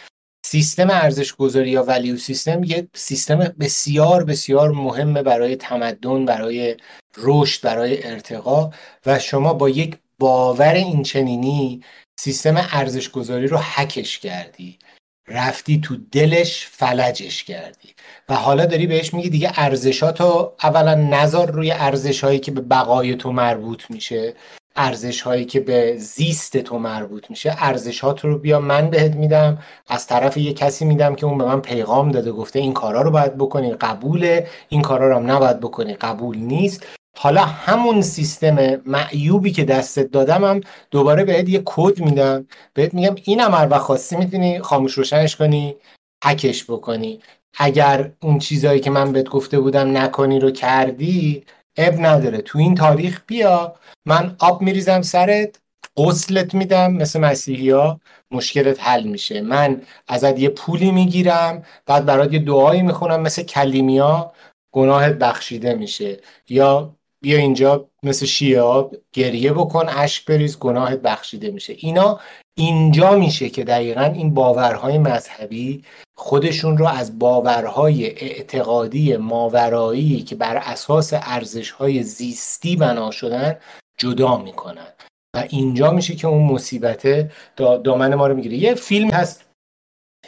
سیستم 0.51 0.89
ارزش 0.89 1.35
گذاری 1.35 1.71
یا 1.71 1.83
ولیو 1.83 2.17
سیستم 2.17 2.63
یه 2.63 2.87
سیستم 2.93 3.37
بسیار 3.37 4.23
بسیار 4.23 4.71
مهمه 4.71 5.23
برای 5.23 5.55
تمدن 5.55 6.25
برای 6.25 6.77
رشد 7.17 7.61
برای 7.61 8.07
ارتقا 8.07 8.69
و 9.05 9.19
شما 9.19 9.53
با 9.53 9.69
یک 9.69 9.97
باور 10.19 10.73
اینچنینی 10.73 11.83
سیستم 12.19 12.67
ارزش 12.71 13.09
گذاری 13.09 13.47
رو 13.47 13.57
حکش 13.57 14.19
کردی. 14.19 14.79
رفتی 15.27 15.81
تو 15.81 15.97
دلش 16.11 16.67
فلجش 16.67 17.43
کردی. 17.43 17.89
و 18.29 18.35
حالا 18.35 18.65
داری 18.65 18.87
بهش 18.87 19.13
میگی 19.13 19.29
دیگه 19.29 19.51
ارزشاتو 19.55 20.53
اولا 20.63 20.95
نظر 20.95 21.45
روی 21.45 21.71
ارزش 21.71 22.23
هایی 22.23 22.39
که 22.39 22.51
به 22.51 22.61
بقای 22.61 23.15
تو 23.15 23.31
مربوط 23.31 23.83
میشه. 23.89 24.33
ارزش 24.75 25.21
هایی 25.21 25.45
که 25.45 25.59
به 25.59 25.95
زیست 25.97 26.57
تو 26.57 26.79
مربوط 26.79 27.29
میشه 27.29 27.55
ارزشات 27.57 28.25
رو 28.25 28.37
بیا 28.37 28.59
من 28.59 28.89
بهت 28.89 29.15
میدم. 29.15 29.57
از 29.87 30.07
طرف 30.07 30.37
یه 30.37 30.53
کسی 30.53 30.85
میدم 30.85 31.15
که 31.15 31.25
اون 31.25 31.37
به 31.37 31.45
من 31.45 31.61
پیغام 31.61 32.11
داده 32.11 32.31
گفته 32.31 32.59
این 32.59 32.73
کارا 32.73 33.01
رو 33.01 33.11
باید 33.11 33.37
بکنی 33.37 33.73
قبوله. 33.73 34.47
این 34.69 34.81
کارا 34.81 35.09
رو 35.09 35.15
هم 35.15 35.31
نباید 35.31 35.59
بکنی 35.59 35.93
قبول 35.93 36.37
نیست. 36.37 36.85
حالا 37.17 37.41
همون 37.41 38.01
سیستم 38.01 38.75
معیوبی 38.85 39.51
که 39.51 39.65
دستت 39.65 40.11
دادم 40.11 40.43
هم 40.43 40.61
دوباره 40.91 41.23
بهت 41.23 41.49
یه 41.49 41.61
کد 41.65 41.99
میدم. 41.99 42.47
بهت 42.73 42.93
میگم 42.93 43.15
اینم 43.23 43.51
هر 43.51 43.77
خواستی 43.77 44.15
می‌تونی 44.15 44.59
خاموش 44.59 44.93
روشنش 44.93 45.35
کنی 45.35 45.75
حکش 46.23 46.63
بکنی. 46.63 47.19
اگر 47.57 48.11
اون 48.21 48.39
چیزهایی 48.39 48.79
که 48.79 48.89
من 48.89 49.11
بهت 49.11 49.29
گفته 49.29 49.59
بودم 49.59 49.97
نکنی 49.97 50.39
رو 50.39 50.51
کردی 50.51 51.43
اب 51.77 51.93
نداره. 51.99 52.37
تو 52.37 52.59
این 52.59 52.75
تاریخ 52.75 53.21
بیا 53.27 53.75
من 54.05 54.35
آب 54.39 54.61
میریزم 54.61 55.01
سرت 55.01 55.59
غسلت 55.97 56.53
میدم 56.53 56.93
مثل 56.93 57.19
مسیحی 57.19 57.69
ها 57.69 57.99
مشکلت 58.31 58.83
حل 58.83 59.03
میشه. 59.03 59.41
من 59.41 59.81
ازت 60.07 60.39
یه 60.39 60.49
پولی 60.49 60.91
می‌گیرم 60.91 61.63
بعد 61.85 62.05
برات 62.05 62.33
یه 62.33 62.39
دعایی 62.39 62.81
می‌خونم 62.81 63.21
مثل 63.21 63.43
کلیمیا 63.43 64.31
گناهت 64.71 65.13
بخشیده 65.13 65.73
میشه. 65.75 66.19
یا 66.49 66.95
بیا 67.21 67.37
اینجا 67.37 67.89
مثل 68.03 68.25
شیعه 68.25 68.83
گریه 69.13 69.53
بکن 69.53 69.89
اشک 69.89 70.25
بریز 70.25 70.59
گناهت 70.59 70.99
بخشیده 70.99 71.51
میشه. 71.51 71.75
اینا 71.77 72.19
اینجا 72.61 73.15
میشه 73.15 73.49
که 73.49 73.63
دقیقا 73.63 74.01
این 74.01 74.33
باورهای 74.33 74.97
مذهبی 74.97 75.83
خودشون 76.17 76.77
رو 76.77 76.87
از 76.87 77.19
باورهای 77.19 78.05
اعتقادی 78.05 79.17
ماورایی 79.17 80.21
که 80.21 80.35
بر 80.35 80.57
اساس 80.57 81.13
ارزشهای 81.13 82.03
زیستی 82.03 82.75
بنا 82.75 83.11
شدن 83.11 83.57
جدا 83.97 84.37
می‌کنن. 84.37 84.87
و 85.35 85.43
اینجا 85.49 85.91
میشه 85.91 86.15
که 86.15 86.27
اون 86.27 86.43
مصیبت 86.43 87.31
دامن 87.55 88.15
ما 88.15 88.27
رو 88.27 88.35
می‌گیره. 88.35 88.57
یه 88.57 88.75
فیلم 88.75 89.09
هست. 89.09 89.45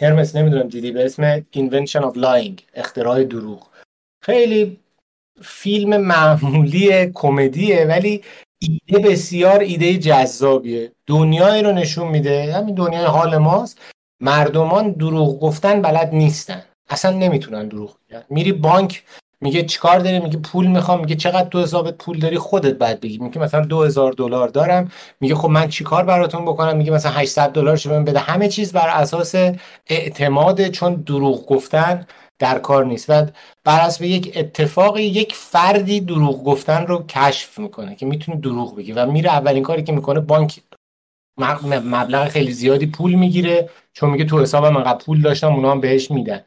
هرمس 0.02 0.36
نمی‌دونم 0.36 0.68
دیدی 0.68 0.92
به 0.92 1.06
اسم 1.06 1.40
Invention 1.40 2.02
of 2.02 2.16
Lying 2.16 2.62
اختراع 2.74 3.24
دروغ. 3.24 3.68
خیلی 4.24 4.78
فیلم 5.42 5.98
معمولی 5.98 7.12
کمدیه 7.14 7.86
ولی 7.86 8.24
ایده 8.64 9.10
بسیار 9.10 9.60
ایده 9.60 9.98
جذابیه. 9.98 10.92
دنیایی 11.08 11.64
رو 11.64 11.72
نشون 11.72 12.08
میده. 12.08 12.54
همین 12.54 12.76
دنیای 12.76 13.06
حال 13.06 13.38
ماست. 13.38 13.78
مردمان 14.20 14.92
دروغ 14.92 15.40
گفتن 15.40 15.82
بلد 15.82 16.10
نیستن. 16.14 16.64
اصلا 16.90 17.12
نمی‌تونن 17.12 17.68
دروغ 17.68 17.96
بگن. 18.10 18.24
میری 18.30 18.52
بانک 18.52 19.04
میگه 19.42 19.64
چیکار 19.64 20.00
داری؟ 20.00 20.20
میگه 20.20 20.38
پول 20.38 20.68
می‌خوام. 20.68 21.00
میگه 21.00 21.16
چقدر 21.16 21.50
تو 21.50 21.62
حسابت 21.62 21.98
پول 21.98 22.20
داری؟ 22.20 22.38
خودت 22.38 22.74
بعد 22.74 23.00
بگی. 23.00 23.18
میگه 23.18 23.40
مثلا 23.40 23.66
2000 23.66 24.14
دلار 24.14 24.48
دارم. 24.48 24.92
میگه 25.20 25.36
خب 25.36 25.50
من 25.50 25.68
چیکار 25.68 26.04
براتون 26.04 26.46
بکنم؟ 26.46 26.78
میگه 26.78 26.92
مثلا 26.92 27.12
800 27.12 27.52
دلار 27.52 27.76
شو 27.76 28.04
بده. 28.04 28.20
همه 28.20 28.48
چیز 28.48 28.74
بر 28.74 28.90
اساس 28.90 29.36
اعتماد 29.88 30.68
چون 30.68 30.96
دروغ 30.96 31.46
گفتن 31.46 32.06
در 32.44 32.60
کار 32.60 32.86
نیست. 32.86 33.10
و 33.10 33.26
بر 33.64 33.80
اساس 33.80 34.02
یک 34.02 34.34
اتفاقی 34.36 35.04
یک 35.04 35.36
فردی 35.36 36.00
دروغ 36.00 36.44
گفتن 36.44 36.86
رو 36.88 37.06
کشف 37.08 37.60
می‌کنه 37.60 37.96
که 37.96 38.06
می‌تونه 38.06 38.40
دروغ 38.40 38.76
بگه 38.76 38.94
و 38.94 39.12
میره 39.12 39.32
اولین 39.32 39.64
کاری 39.64 39.84
که 39.84 39.92
می‌کنه 39.92 40.20
بانک 40.20 40.62
مبلغ 41.38 42.28
خیلی 42.28 42.52
زیادی 42.52 42.86
پول 42.86 43.14
می‌گیره 43.14 43.70
چون 43.94 44.10
میگه 44.10 44.26
تو 44.26 44.42
حسابم 44.42 44.78
انقدر 44.78 45.06
پول 45.06 45.22
داشتم 45.22 45.54
اونا 45.54 45.72
هم 45.72 45.82
بهش 45.82 46.12
میدن. 46.12 46.44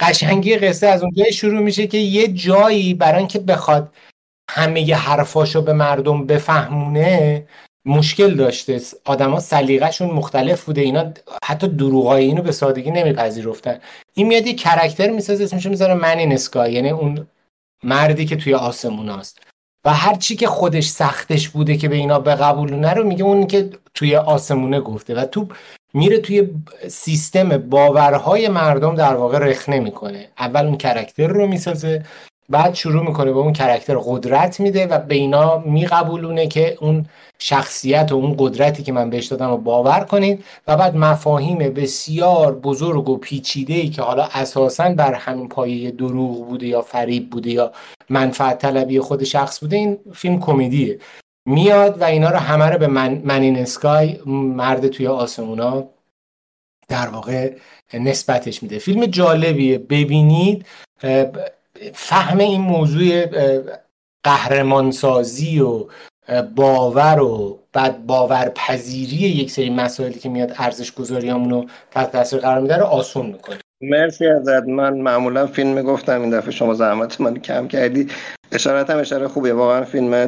قشنگی 0.00 0.56
قصه 0.56 0.86
از 0.86 1.02
اونجای 1.02 1.32
شروع 1.32 1.60
میشه 1.60 1.86
که 1.86 1.98
یه 1.98 2.28
جایی 2.28 2.94
برای 2.94 3.18
اینکه 3.18 3.38
بخواد 3.38 3.94
همه 4.50 4.94
حرفاشو 4.94 5.62
به 5.62 5.72
مردم 5.72 6.26
بفهمونه 6.26 7.46
مشکل 7.84 8.34
داشته. 8.34 8.80
آدما 9.04 9.40
سلیقه‌شون 9.40 10.10
مختلف 10.10 10.64
بوده. 10.64 10.80
اینا 10.80 11.12
حتی 11.44 11.68
دروغای 11.68 12.24
اینو 12.24 12.42
به 12.42 12.52
سادگی 12.52 12.90
نمیپذیرفتن. 12.90 13.78
این 14.14 14.26
میاد 14.26 14.46
یه 14.46 14.54
کرکتر 14.54 15.10
می‌سازه 15.10 15.44
اسمش 15.44 15.66
می‌ذاره 15.66 15.94
من 15.94 16.18
این 16.18 16.32
اسکای 16.32 16.72
یعنی 16.72 16.90
اون 16.90 17.26
مردی 17.82 18.26
که 18.26 18.36
توی 18.36 18.54
آسمون 18.54 19.08
است 19.08 19.40
و 19.84 19.92
هر 19.92 20.14
چی 20.14 20.36
که 20.36 20.46
خودش 20.46 20.88
سختش 20.88 21.48
بوده 21.48 21.76
که 21.76 21.88
به 21.88 21.96
اینا 21.96 22.18
بقبولونه 22.18 22.92
رو 22.94 23.04
میگه 23.04 23.24
اون 23.24 23.46
که 23.46 23.70
توی 23.94 24.16
آسمونه 24.16 24.80
گفته. 24.80 25.14
و 25.14 25.24
تو 25.24 25.48
میره 25.94 26.18
توی 26.18 26.50
سیستم 26.88 27.58
باورهای 27.58 28.48
مردم 28.48 28.94
در 28.94 29.14
واقع 29.14 29.38
رخنه 29.38 29.80
می‌کنه. 29.80 30.28
اول 30.38 30.66
اون 30.66 30.76
کرکتر 30.76 31.26
رو 31.26 31.46
می‌سازه 31.46 32.04
بعد 32.50 32.74
شروع 32.74 33.06
می‌کنه 33.06 33.32
به 33.32 33.38
اون 33.38 33.52
کرکتر 33.52 33.98
قدرت 33.98 34.60
میده 34.60 34.86
و 34.86 34.98
به 34.98 35.14
اینا 35.14 35.58
میقبولونه 35.58 36.46
که 36.46 36.76
اون 36.80 37.06
شخصیت 37.38 38.12
و 38.12 38.14
اون 38.14 38.34
قدرتی 38.38 38.82
که 38.82 38.92
من 38.92 39.10
بهش 39.10 39.26
دادم 39.26 39.50
رو 39.50 39.56
باور 39.56 40.00
کنید. 40.00 40.44
و 40.66 40.76
بعد 40.76 40.96
مفاهیم 40.96 41.58
بسیار 41.58 42.54
بزرگ 42.54 43.08
و 43.08 43.16
پیچیده 43.16 43.74
ای 43.74 43.88
که 43.88 44.02
حالا 44.02 44.28
اساسا 44.32 44.88
بر 44.94 45.14
همین 45.14 45.48
پایه 45.48 45.90
دروغ 45.90 46.48
بوده 46.48 46.66
یا 46.66 46.82
فریب 46.82 47.30
بوده 47.30 47.50
یا 47.50 47.72
منفعت 48.10 48.58
طلبی 48.58 49.00
خود 49.00 49.24
شخص 49.24 49.60
بوده 49.60 49.76
این 49.76 49.98
فیلم 50.14 50.40
کمدیه. 50.40 50.98
میاد 51.46 52.00
و 52.00 52.04
اینا 52.04 52.30
رو 52.30 52.36
همه 52.36 52.64
رو 52.64 52.78
به 52.78 52.86
من, 52.86 53.22
منین 53.24 53.58
اسکای 53.58 54.18
مرد 54.26 54.88
توی 54.88 55.06
آسمونا 55.06 55.84
در 56.88 57.08
واقع 57.08 57.52
نسبتش 57.94 58.62
میده. 58.62 58.78
فیلم 58.78 59.06
جالبیه. 59.06 59.78
ببینید 59.78 60.66
فهم 61.94 62.38
این 62.38 62.60
موضوع 62.60 63.26
قهرمانسازی 64.24 65.60
و 65.60 65.86
باور 66.54 67.20
و 67.20 67.58
بعد 67.72 68.06
باورپذیری 68.06 69.16
یک 69.16 69.50
سری 69.50 69.70
مسائلی 69.70 70.18
که 70.18 70.28
میاد 70.28 70.52
ارزش 70.58 70.92
گذاریامون 70.92 71.50
رو 71.50 71.66
تحت 71.90 72.12
تاثیر 72.12 72.38
قرار 72.38 72.60
میده 72.60 72.76
رو 72.76 72.84
آسون 72.84 73.26
می‌کنه. 73.26 73.58
مرسی 73.80 74.26
ازت. 74.26 74.68
من 74.68 74.98
معمولا 74.98 75.46
فیلم 75.46 75.68
می‌گفتم 75.68 76.20
این 76.20 76.30
دفعه 76.30 76.50
شما 76.50 76.74
زحمت 76.74 77.20
من 77.20 77.38
کم 77.38 77.68
کردی. 77.68 78.08
اشارت 78.52 78.90
هم 78.90 78.98
اشاره 78.98 79.28
خوبیه 79.28 79.52
واقعا 79.52 79.84
فیلم 79.84 80.26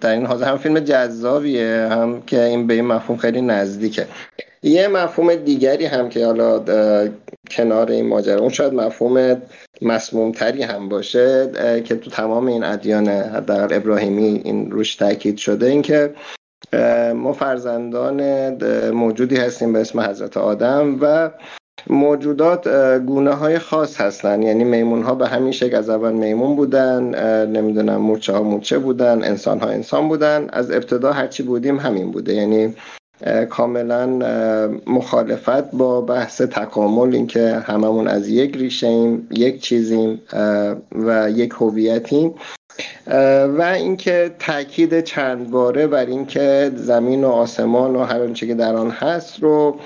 در 0.00 0.10
این 0.10 0.26
حاضر 0.26 0.44
هم 0.44 0.58
فیلم 0.58 0.80
جذابیه 0.80 1.88
هم 1.90 2.22
که 2.22 2.44
این 2.44 2.66
به 2.66 2.74
این 2.74 2.84
مفهوم 2.84 3.18
خیلی 3.18 3.40
نزدیکه. 3.40 4.06
یه 4.62 4.88
مفهوم 4.88 5.34
دیگری 5.34 5.84
هم 5.84 6.08
که 6.08 6.26
حالا 6.26 6.58
کنار 7.50 7.90
این 7.90 8.06
ماجرا 8.06 8.40
اون 8.40 8.48
شاید 8.48 8.72
مفهوم 8.72 9.42
مسموم 9.82 10.32
تری 10.32 10.62
هم 10.62 10.88
باشه 10.88 11.50
که 11.84 11.96
تو 11.96 12.10
تمام 12.10 12.46
این 12.46 12.64
ادیان 12.64 13.08
حداقل 13.08 13.76
ابراهیمی 13.76 14.40
این 14.44 14.70
روش 14.70 14.96
تاکید 14.96 15.36
شده 15.36 15.66
این 15.66 15.82
که 15.82 16.14
ما 17.14 17.32
فرزندان 17.32 18.20
موجودی 18.90 19.36
هستیم 19.36 19.72
به 19.72 19.80
اسم 19.80 20.00
حضرت 20.00 20.36
آدم 20.36 20.98
و 21.00 21.30
موجودات 21.86 22.68
گونه 22.98 23.32
های 23.32 23.58
خاص 23.58 24.00
هستن. 24.00 24.42
یعنی 24.42 24.64
میمون 24.64 25.02
ها 25.02 25.14
به 25.14 25.28
همین 25.28 25.52
شکل 25.52 25.76
از 25.76 25.90
اول 25.90 26.12
میمون 26.12 26.56
بودن 26.56 27.02
نمی‌دونم 27.46 27.96
مورچه 27.96 28.32
ها 28.32 28.42
مورچه 28.42 28.78
بودن 28.78 29.24
انسان 29.24 29.60
ها 29.60 29.68
انسان 29.68 30.08
بودن. 30.08 30.48
از 30.52 30.70
ابتدا 30.70 31.12
هرچی 31.12 31.42
بودیم 31.42 31.78
همین 31.78 32.10
بوده. 32.10 32.34
یعنی 32.34 32.74
کاملا 33.50 34.06
مخالفت 34.86 35.70
با 35.70 36.00
بحث 36.00 36.40
تکامل 36.42 37.14
اینکه 37.14 37.62
هممون 37.66 38.08
از 38.08 38.28
یک 38.28 38.56
ریشه 38.56 38.86
ایم 38.86 39.28
یک 39.30 39.60
چیزیم 39.60 40.20
و 40.92 41.30
یک 41.30 41.52
هویتیم. 41.60 42.34
و 43.58 43.62
اینکه 43.76 44.34
تاکید 44.38 45.00
چند 45.00 45.50
باره 45.50 45.86
بر 45.86 46.06
اینکه 46.06 46.72
زمین 46.74 47.24
و 47.24 47.28
آسمان 47.28 47.96
و 47.96 48.04
هر 48.04 48.22
آنچه 48.22 48.46
که 48.46 48.54
در 48.54 48.76
آن 48.76 48.90
هست 48.90 49.42
رو 49.42 49.76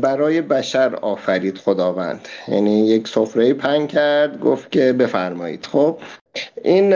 برای 0.00 0.40
بشر 0.40 0.94
آفرید 0.94 1.58
خداوند. 1.58 2.28
یعنی 2.48 2.86
یک 2.86 3.08
سفره 3.08 3.54
پنگ 3.54 3.88
کرد 3.88 4.40
گفت 4.40 4.72
که 4.72 4.92
بفرمایید. 4.92 5.66
خب 5.66 5.98
این 6.64 6.94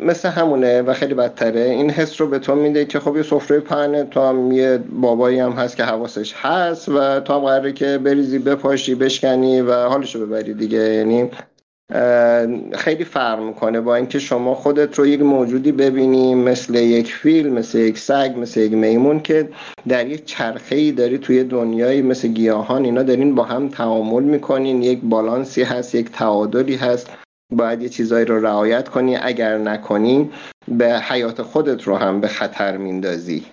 مثل 0.00 0.28
همونه 0.28 0.82
و 0.82 0.92
خیلی 0.92 1.14
بدتره. 1.14 1.60
این 1.60 1.90
حس 1.90 2.20
رو 2.20 2.26
به 2.26 2.38
تو 2.38 2.54
میده 2.54 2.84
که 2.84 3.00
خب 3.00 3.16
یه 3.16 3.22
سفره 3.22 3.60
پهنه. 3.60 4.04
تو 4.04 4.20
هم 4.20 4.52
یه 4.52 4.78
بابایی 4.78 5.38
هم 5.38 5.52
هست 5.52 5.76
که 5.76 5.84
حواسش 5.84 6.34
هست 6.36 6.88
و 6.88 7.20
تو 7.20 7.32
هم 7.32 7.40
قراره 7.40 7.72
که 7.72 7.98
بریزی 7.98 8.38
بپاشی 8.38 8.94
بشکنی 8.94 9.60
و 9.60 9.72
حالشو 9.72 10.26
ببری 10.26 10.54
دیگه. 10.54 10.78
یعنی 10.78 11.30
خیلی 12.74 13.04
فرق 13.04 13.40
می‌کنه 13.40 13.80
با 13.80 13.96
اینکه 13.96 14.18
شما 14.18 14.54
خودت 14.54 14.98
رو 14.98 15.06
یک 15.06 15.22
موجودی 15.22 15.72
ببینی 15.72 16.34
مثل 16.34 16.74
یک 16.74 17.14
فیل 17.14 17.48
مثل 17.48 17.78
یک 17.78 17.98
سگ 17.98 18.34
مثل 18.36 18.60
یک 18.60 18.72
میمون 18.72 19.20
که 19.20 19.48
در 19.88 20.06
یک 20.06 20.24
چرخه 20.24 20.76
ای 20.76 20.92
داری 20.92 21.18
توی 21.18 21.44
دنیایی 21.44 22.02
مثل 22.02 22.28
گیاهان 22.28 22.84
اینا 22.84 23.02
دارین 23.02 23.34
با 23.34 23.42
هم 23.42 23.68
تعامل 23.68 24.22
می‌کنین. 24.22 24.82
یک 24.82 25.00
بالانسی 25.02 25.62
هست 25.62 25.94
یک 25.94 26.10
تعادلی 26.10 26.76
هست. 26.76 27.10
باید 27.50 27.82
یه 27.82 27.88
چیزایی 27.88 28.24
رو 28.24 28.46
رعایت 28.46 28.88
کنی. 28.88 29.16
اگر 29.16 29.58
نکنی 29.58 30.30
به 30.68 30.98
حیات 30.98 31.42
خودت 31.42 31.82
رو 31.82 31.96
هم 31.96 32.20
به 32.20 32.28
خطر 32.28 32.76
میندازی. 32.76 33.44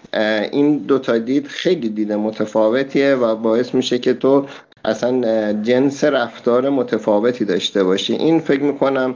این 0.52 0.78
دوتا 0.78 1.18
دید 1.18 1.48
خیلی 1.48 1.90
دید 1.90 2.14
متفاوتیه 2.14 3.16
و 3.16 3.36
باعث 3.36 3.74
میشه 3.74 4.00
که 4.00 4.14
تو 4.14 4.46
اصلا 4.86 5.54
جنس 5.54 6.04
رفتار 6.04 6.70
متفاوتی 6.70 7.46
داشته 7.46 7.84
باشی. 7.84 8.14
این 8.14 8.40
فکر 8.40 8.64
می‌کنم 8.64 9.16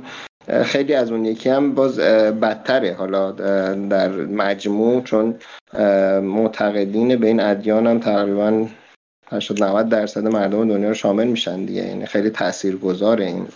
خیلی 0.63 0.93
از 0.93 1.11
اون 1.11 1.25
یکی 1.25 1.49
هم 1.49 1.75
باز 1.75 1.99
بدتره. 1.99 2.93
حالا 2.93 3.31
در 3.89 4.09
مجموع 4.11 5.03
چون 5.03 5.35
معتقدین 6.21 7.15
به 7.15 7.27
این 7.27 7.39
ادیان 7.39 7.87
هم 7.87 7.99
تقریبا 7.99 8.67
80 9.31 9.63
90 9.63 9.89
درصد 9.89 10.27
مردم 10.27 10.67
دنیا 10.69 10.87
رو 10.87 10.93
شامل 10.93 11.27
میشن 11.27 11.65
دیگه. 11.65 11.81
یعنی 11.81 12.05
خیلی 12.05 12.29
تاثیرگذاره 12.29 13.25
این 13.25 13.47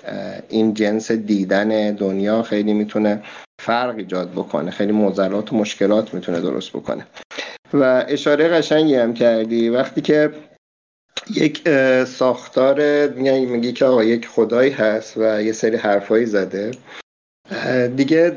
این 0.50 0.74
جنس 0.74 1.12
دیدن 1.12 1.92
دنیا. 1.92 2.44
خیلی 2.44 2.74
می‌تونه 2.74 3.24
فرق 3.62 3.96
ایجاد 3.96 4.32
بکنه. 4.32 4.72
خیلی 4.72 4.92
معضلات 4.92 5.54
و 5.54 5.56
مشکلات 5.56 6.14
می‌تونه 6.14 6.42
درست 6.42 6.70
بکنه. 6.70 7.08
و 7.74 8.06
اشاره 8.08 8.48
قشنگی 8.48 8.96
هم 8.96 9.14
کردی. 9.14 9.70
وقتی 9.70 10.02
که 10.02 10.30
یک 11.36 11.70
ساختار 12.04 12.80
یعنی 12.80 13.46
میگی 13.46 13.74
که 13.74 13.86
آقا 13.86 14.04
یک 14.04 14.28
خدایی 14.28 14.72
هست 14.72 15.18
و 15.18 15.44
یه 15.44 15.52
سری 15.52 15.76
حرفایی 15.76 16.26
زده. 16.26 16.72
دیگه 17.96 18.30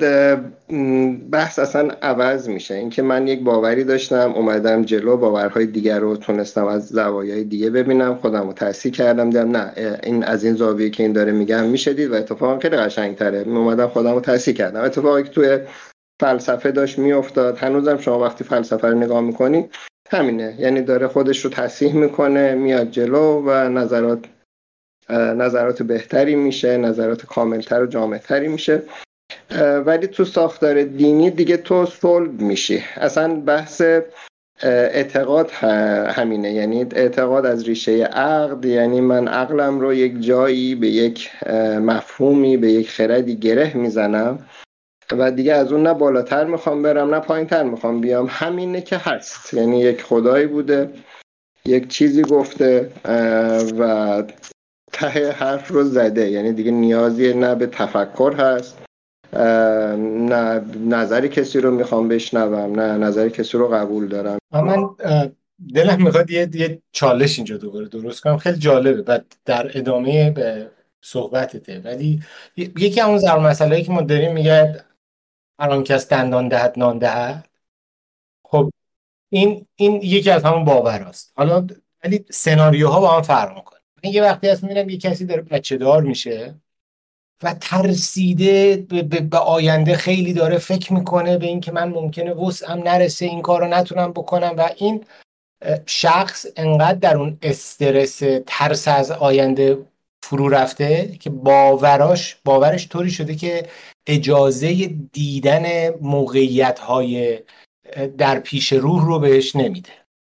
بحث 1.32 1.58
اصلا 1.58 1.88
عوض 2.02 2.48
میشه. 2.48 2.74
اینکه 2.74 3.02
من 3.02 3.28
یک 3.28 3.42
باوری 3.42 3.84
داشتم 3.84 4.32
اومدم 4.32 4.82
جلو 4.82 5.16
باورهای 5.16 5.66
دیگر 5.66 5.98
رو 5.98 6.16
تونستم 6.16 6.66
از 6.66 6.88
زوایای 6.88 7.44
دیگه 7.44 7.70
ببینم 7.70 8.14
خودم 8.14 8.46
رو 8.46 8.52
تحصیل 8.52 8.92
کردم 8.92 9.30
دیدم 9.30 9.56
نه 9.56 9.72
این 10.02 10.24
از 10.24 10.44
این 10.44 10.54
زاویه 10.54 10.90
که 10.90 11.02
این 11.02 11.12
داره 11.12 11.32
میگم 11.32 11.64
میشه 11.64 11.92
دید 11.92 12.10
و 12.10 12.14
اتفاقا 12.14 12.58
خیلی 12.58 12.76
قشنگ 12.76 13.16
تره 13.16 13.48
اومدم 13.48 13.86
خودم 13.86 14.14
رو 14.14 14.20
تحصیل 14.20 14.54
کردم. 14.54 14.84
اتفاقی 14.84 15.22
که 15.22 15.28
توی 15.28 15.58
فلسفه 16.20 16.70
داشت 16.70 16.98
میافتاد. 16.98 17.58
هنوزم 17.58 17.98
شما 17.98 18.18
وقتی 18.18 18.44
فلسفه 18.44 18.88
رو 18.88 18.98
نگاه 18.98 19.20
می‌کنی 19.20 19.68
همینه. 20.10 20.54
یعنی 20.58 20.82
داره 20.82 21.08
خودش 21.08 21.44
رو 21.44 21.50
تصحیح 21.50 21.94
می‌کنه 21.94 22.54
میاد 22.54 22.90
جلو 22.90 23.42
و 23.46 23.68
نظرات 23.68 24.18
نظرات 25.10 25.82
بهتری 25.82 26.34
میشه 26.34 26.76
نظرات 26.76 27.26
کاملتر 27.26 27.82
و 27.82 27.86
جامعتری 27.86 28.48
میشه. 28.48 28.82
ولی 29.86 30.06
تو 30.06 30.24
ساختار 30.24 30.82
دینی 30.82 31.30
دیگه 31.30 31.56
تو 31.56 31.86
صلب 31.86 32.40
میشی. 32.40 32.82
اصلا 32.96 33.40
بحث 33.40 33.82
اعتقاد 34.62 35.50
همینه. 36.10 36.52
یعنی 36.52 36.86
اعتقاد 36.92 37.46
از 37.46 37.68
ریشه 37.68 38.04
عقد 38.04 38.64
یعنی 38.64 39.00
من 39.00 39.28
عقلم 39.28 39.80
رو 39.80 39.94
یک 39.94 40.22
جایی 40.22 40.74
به 40.74 40.86
یک 40.86 41.30
مفهومی 41.80 42.56
به 42.56 42.72
یک 42.72 42.90
خردی 42.90 43.36
گره 43.36 43.76
می‌زنم. 43.76 44.38
و 45.18 45.30
دیگه 45.30 45.52
از 45.52 45.72
اون 45.72 45.86
نه 45.86 45.94
بالاتر 45.94 46.44
می‌خوام 46.44 46.82
برم 46.82 47.14
نه 47.14 47.20
پایین 47.20 47.46
تر 47.46 47.62
می‌خوام 47.62 48.00
بیام. 48.00 48.26
همینه 48.30 48.80
که 48.80 48.96
هست. 48.96 49.54
یعنی 49.54 49.80
یک 49.80 50.02
خدایی 50.02 50.46
بوده 50.46 50.90
یک 51.66 51.88
چیزی 51.88 52.22
گفته 52.22 52.90
و 53.78 54.22
ته 54.92 55.30
حرف 55.30 55.68
رو 55.68 55.84
زده. 55.84 56.30
یعنی 56.30 56.52
دیگه 56.52 56.70
نیازی 56.70 57.34
نه 57.34 57.54
به 57.54 57.66
تفکر 57.66 58.34
هست 58.38 58.78
نه 59.32 60.60
نظری 60.88 61.28
کسی 61.28 61.60
رو 61.60 61.70
می‌خوام 61.70 62.08
بشنوم 62.08 62.80
نه 62.80 62.96
نظر 62.96 63.28
کسی 63.28 63.58
رو 63.58 63.68
قبول 63.68 64.08
دارم. 64.08 64.38
من 64.52 64.88
دلم 65.74 66.02
می‌خواد 66.02 66.30
یه, 66.30 66.48
یه 66.54 66.82
چالش 66.92 67.38
اینجا 67.38 67.56
دوباره 67.56 67.88
درست 67.88 68.20
کنم. 68.20 68.38
خیلی 68.38 68.58
جالبه. 68.58 69.02
و 69.02 69.18
در 69.44 69.70
ادامه 69.74 70.30
به 70.30 70.70
صحبتته. 71.02 71.80
ولی 71.84 72.22
یکی 72.56 73.00
اون 73.00 73.18
ضرور 73.18 73.50
مسئله 73.50 73.82
که 73.82 73.92
ما 73.92 74.02
داریم 74.02 74.32
میگه 74.32 74.84
الان 75.60 75.84
کس 75.84 76.08
دندان 76.08 76.48
دهد 76.48 76.74
نان 76.76 76.98
دهد. 76.98 77.48
خب 78.44 78.70
این 79.28 79.66
این 79.76 80.00
یکی 80.02 80.30
از 80.30 80.44
همون 80.44 80.64
باور 80.64 81.02
است. 81.02 81.32
حالا 81.36 81.66
ولی 82.04 82.24
سناریوها 82.30 83.00
با 83.00 83.16
هم 83.16 83.22
فرق 83.22 83.56
می‌کنه. 83.56 83.80
من 84.04 84.10
یه 84.10 84.22
وقتی 84.22 84.48
هست 84.48 84.62
می‌بینم 84.62 84.88
یه 84.88 84.98
کسی 84.98 85.26
داره 85.26 85.42
بچه 85.42 85.76
دار 85.76 86.02
میشه 86.02 86.54
و 87.42 87.54
ترسیده 87.54 88.76
به, 89.30 89.38
آینده 89.38 89.96
خیلی 89.96 90.32
داره 90.32 90.58
فکر 90.58 90.92
می‌کنه 90.92 91.38
به 91.38 91.46
اینکه 91.46 91.72
من 91.72 91.88
ممکنه 91.88 92.32
وسعم 92.34 92.78
نرسه 92.78 93.24
این 93.24 93.42
کار 93.42 93.60
رو 93.60 93.68
نتونم 93.68 94.12
بکنم 94.12 94.54
و 94.56 94.70
این 94.76 95.04
شخص 95.86 96.46
انقدر 96.56 96.98
در 96.98 97.16
اون 97.16 97.38
استرس 97.42 98.22
ترس 98.46 98.88
از 98.88 99.10
آینده 99.10 99.78
فرو 100.22 100.48
رفته 100.48 101.16
که 101.20 101.30
باوراش 101.30 102.36
باورش 102.44 102.88
طوری 102.88 103.10
شده 103.10 103.34
که 103.34 103.68
اجازه 104.10 104.86
دیدن 105.12 105.90
موقعیت 106.00 106.78
های 106.78 107.38
در 108.18 108.40
پیش 108.40 108.72
روح 108.72 109.06
رو 109.06 109.18
بهش 109.18 109.56
نمیده. 109.56 109.90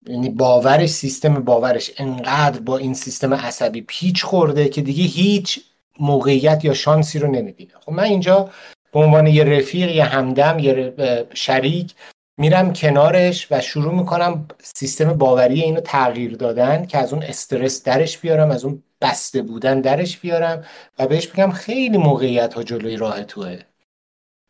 یعنی 0.08 0.28
باورش 0.28 0.88
سیستم 0.88 1.34
باورش 1.34 1.90
انقدر 1.98 2.60
با 2.60 2.78
این 2.78 2.94
سیستم 2.94 3.34
عصبی 3.34 3.80
پیچ 3.80 4.24
خورده 4.24 4.68
که 4.68 4.82
دیگه 4.82 5.04
هیچ 5.04 5.60
موقعیت 6.00 6.64
یا 6.64 6.74
شانسی 6.74 7.18
رو 7.18 7.30
نمی‌بینه. 7.30 7.72
خب 7.84 7.92
من 7.92 8.04
اینجا 8.04 8.50
به 8.92 9.00
عنوان 9.00 9.26
یه 9.26 9.44
رفیق 9.44 9.90
یه 9.90 10.04
همدم 10.04 10.58
یه 10.58 10.94
شریک 11.34 11.94
میرم 12.38 12.72
کنارش 12.72 13.46
و 13.50 13.60
شروع 13.60 13.94
می‌کنم 13.94 14.48
سیستم 14.62 15.12
باوری 15.12 15.62
اینو 15.62 15.80
تغییر 15.80 16.36
دادن 16.36 16.86
که 16.86 16.98
از 16.98 17.12
اون 17.12 17.22
استرس 17.22 17.82
درش 17.82 18.18
بیارم 18.18 18.50
از 18.50 18.64
اون 18.64 18.82
بسته 19.00 19.42
بودن 19.42 19.80
درش 19.80 20.18
بیارم 20.18 20.64
و 20.98 21.06
بهش 21.06 21.26
بگم 21.26 21.50
خیلی 21.50 21.98
موقعیت 21.98 22.54
ها 22.54 22.62
جلوی 22.62 22.96
راه 22.96 23.24
توه. 23.24 23.58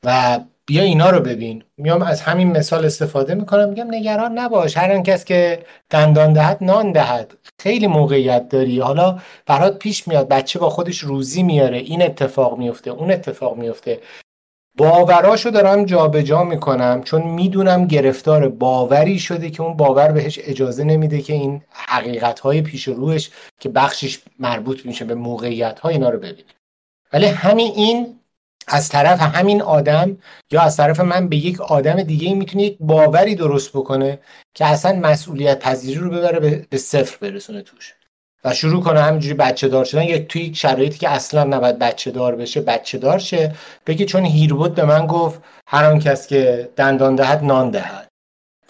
و 0.04 0.40
بیا 0.66 0.82
اینا 0.82 1.10
رو 1.10 1.20
ببین. 1.20 1.64
میام 1.76 2.02
از 2.02 2.20
همین 2.20 2.50
مثال 2.52 2.84
استفاده 2.84 3.34
می‌کنم. 3.34 3.68
میگم 3.68 3.86
نگران 3.90 4.38
نباش. 4.38 4.76
هر 4.76 5.02
کس 5.02 5.24
که 5.24 5.64
دندان 5.90 6.32
دهد 6.32 6.58
نان 6.60 6.92
دهد. 6.92 7.38
خیلی 7.60 7.86
موقعیت 7.86 8.48
داری. 8.48 8.80
حالا 8.80 9.18
برات 9.46 9.78
پیش 9.78 10.08
میاد. 10.08 10.28
بچه 10.28 10.58
با 10.58 10.70
خودش 10.70 10.98
روزی 10.98 11.42
میاره. 11.42 11.78
این 11.78 12.02
اتفاق 12.02 12.58
میفته 12.58 12.90
اون 12.90 13.10
اتفاق 13.10 13.56
میفته 13.56 14.00
باوراشو 14.76 15.50
دارم 15.50 15.84
جابجا 15.84 16.22
جا 16.22 16.44
می‌کنم 16.44 17.02
چون 17.04 17.22
می‌دونم 17.22 17.86
گرفتار 17.86 18.48
باوری 18.48 19.18
شده 19.18 19.50
که 19.50 19.62
اون 19.62 19.76
باور 19.76 20.12
بهش 20.12 20.38
اجازه 20.42 20.84
نمیده 20.84 21.22
که 21.22 21.32
این 21.32 21.62
حقیقت 21.70 22.40
های 22.40 22.62
پیش 22.62 22.88
روش 22.88 23.30
که 23.60 23.68
بخشش 23.68 24.18
مربوط 24.38 24.86
میشه 24.86 25.04
به 25.04 25.14
موقعیت 25.14 25.80
ها 25.80 25.88
اینا 25.88 26.10
رو 26.10 26.18
ببینه. 26.18 26.48
ولی 27.12 27.26
همین 27.26 27.72
این 27.76 28.20
از 28.68 28.88
طرف 28.88 29.20
همین 29.20 29.62
آدم 29.62 30.18
یا 30.52 30.62
از 30.62 30.76
طرف 30.76 31.00
من 31.00 31.28
به 31.28 31.36
یک 31.36 31.60
آدم 31.60 32.02
دیگه 32.02 32.34
می‌تونه 32.34 32.62
یک 32.62 32.76
باوری 32.80 33.34
درست 33.34 33.70
بکنه 33.70 34.18
که 34.54 34.66
اصلا 34.66 34.92
مسئولیت 34.92 35.58
پذیری 35.58 36.00
رو 36.00 36.10
ببره 36.10 36.66
به 36.70 36.78
صفر 36.78 37.16
برسونه 37.20 37.62
توش. 37.62 37.94
و 38.44 38.54
شروع 38.54 38.82
کنه 38.82 39.00
همینجوری 39.00 39.34
بچه 39.34 39.68
دار 39.68 39.84
شدن. 39.84 40.02
یک 40.02 40.28
توی 40.28 40.54
شرایطی 40.54 40.98
که 40.98 41.08
اصلا 41.08 41.44
نباید 41.44 41.78
بچه 41.78 42.10
دار 42.10 42.36
بشه 42.36 42.60
بچه 42.60 42.98
دار 42.98 43.18
شه. 43.18 43.54
بگه 43.86 44.04
چون 44.04 44.24
هیربود 44.24 44.74
به 44.74 44.84
من 44.84 45.06
گفت 45.06 45.42
هر 45.66 45.84
آن 45.84 45.98
کس 45.98 46.26
که 46.26 46.68
دندان 46.76 47.14
دهد 47.14 47.44
نان 47.44 47.70
دهد. 47.70 48.08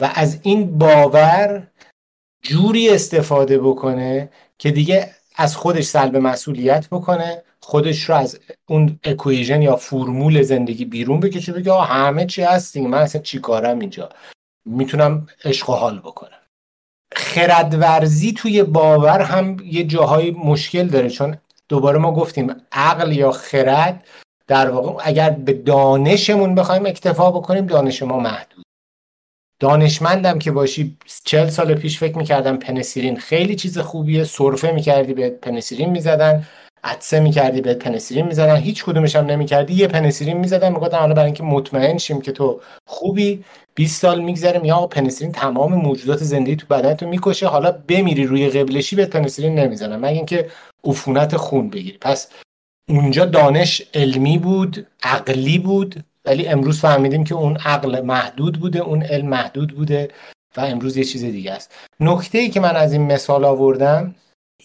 و 0.00 0.10
از 0.14 0.38
این 0.42 0.78
باور 0.78 1.66
جوری 2.42 2.88
استفاده 2.88 3.58
بکنه 3.58 4.28
که 4.58 4.70
دیگه 4.70 5.10
از 5.36 5.56
خودش 5.56 5.84
سلب 5.84 6.16
مسئولیت 6.16 6.88
بکنه 6.88 7.42
خودش 7.60 8.02
رو 8.02 8.14
از 8.14 8.38
اون 8.66 9.00
اکویژن 9.04 9.62
یا 9.62 9.76
فرمول 9.76 10.42
زندگی 10.42 10.84
بیرون 10.84 11.20
بکشه 11.20 11.52
بگه 11.52 11.74
همه 11.74 12.26
چی 12.26 12.42
هست 12.42 12.76
من 12.76 12.98
اصلا 12.98 13.22
چی 13.22 13.38
کارم 13.38 13.78
اینجا؟ 13.78 14.08
می‌تونم 14.64 15.26
عشق 15.44 15.70
و 15.70 15.72
حال 15.72 15.98
بکنم. 15.98 16.45
خردورزی 17.14 18.32
توی 18.32 18.62
باور 18.62 19.20
هم 19.20 19.56
یه 19.64 19.84
جاهای 19.84 20.30
مشکل 20.30 20.86
داره 20.88 21.10
چون 21.10 21.36
دوباره 21.68 21.98
ما 21.98 22.12
گفتیم 22.12 22.56
عقل 22.72 23.12
یا 23.12 23.32
خرد 23.32 24.06
در 24.46 24.70
واقع 24.70 25.02
اگر 25.04 25.30
به 25.30 25.52
دانشمون 25.52 26.54
بخوایم 26.54 26.86
اکتفا 26.86 27.30
بکنیم 27.30 27.66
دانش 27.66 28.02
ما 28.02 28.20
محدود. 28.20 28.64
دانشمندم 29.60 30.38
که 30.38 30.50
باشی 30.50 30.96
چل 31.24 31.48
سال 31.48 31.74
پیش 31.74 31.98
فکر 31.98 32.18
می‌کردم 32.18 32.56
پنسیلین 32.56 33.16
خیلی 33.16 33.56
چیز 33.56 33.78
خوبیه 33.78 34.24
سرفه 34.24 34.72
می‌کردی 34.72 35.14
به 35.14 35.30
پنسیلین 35.30 35.90
می‌زدن. 35.90 36.46
عطسه 36.84 37.20
می‌کردی 37.20 37.60
به 37.60 37.74
پنسیلین 37.74 38.26
می‌زدن. 38.26 38.56
هیچ 38.56 38.84
کدومش 38.84 39.16
هم 39.16 39.26
نمی‌کردی. 39.26 39.74
یه 39.74 39.86
پنسیلین 39.86 40.36
می‌زدن. 40.36 40.72
می‌گفتن 40.72 40.98
حالا 40.98 41.14
برای 41.14 41.26
اینکه 41.26 41.42
مطمئن 41.42 41.98
شیم 41.98 42.20
که 42.20 42.32
تو 42.32 42.60
خوبی. 42.86 43.44
20 43.74 44.02
سال 44.02 44.20
میگذره. 44.20 44.66
آیا 44.66 44.86
پنسیلین 44.86 45.32
تمام 45.32 45.74
موجودات 45.74 46.18
زندگی 46.18 46.56
تو 46.56 46.66
بدن 46.70 46.94
تو 46.94 47.08
می‌کشه. 47.08 47.46
حالا 47.46 47.72
بمیری 47.88 48.24
رو 48.24 48.96
به 48.96 48.98
قبله 48.98 49.02
شی 49.02 49.04
یه 49.04 49.06
پنسیلین 49.06 49.58
نمی‌زنن. 49.58 49.96
مگه 49.96 50.16
اینکه 50.16 50.50
عفونت 50.84 51.36
خون 51.36 51.70
بگیری. 51.70 51.98
پس 52.00 52.28
اونجا 52.88 53.24
دانش 53.24 53.82
علمی 53.94 54.38
بود 54.38 54.86
عقلی 55.02 55.58
بود. 55.58 56.04
ولی 56.24 56.48
امروز 56.48 56.80
فهمیدیم 56.80 57.24
که 57.24 57.34
اون 57.34 57.56
عقل 57.56 58.00
محدود 58.00 58.60
بوده 58.60 58.78
اون 58.78 59.02
علم 59.02 59.28
محدود 59.28 59.76
بوده 59.76 60.08
و 60.56 60.60
امروز 60.60 60.96
یه 60.96 61.04
چیز 61.04 61.24
دیگه 61.24 61.52
است. 61.52 61.72
نکته 62.00 62.38
ای 62.38 62.48
که 62.48 62.60
من 62.60 62.76
از 62.76 62.92
این 62.92 63.02
مثال 63.02 63.44
آوردم 63.44 64.14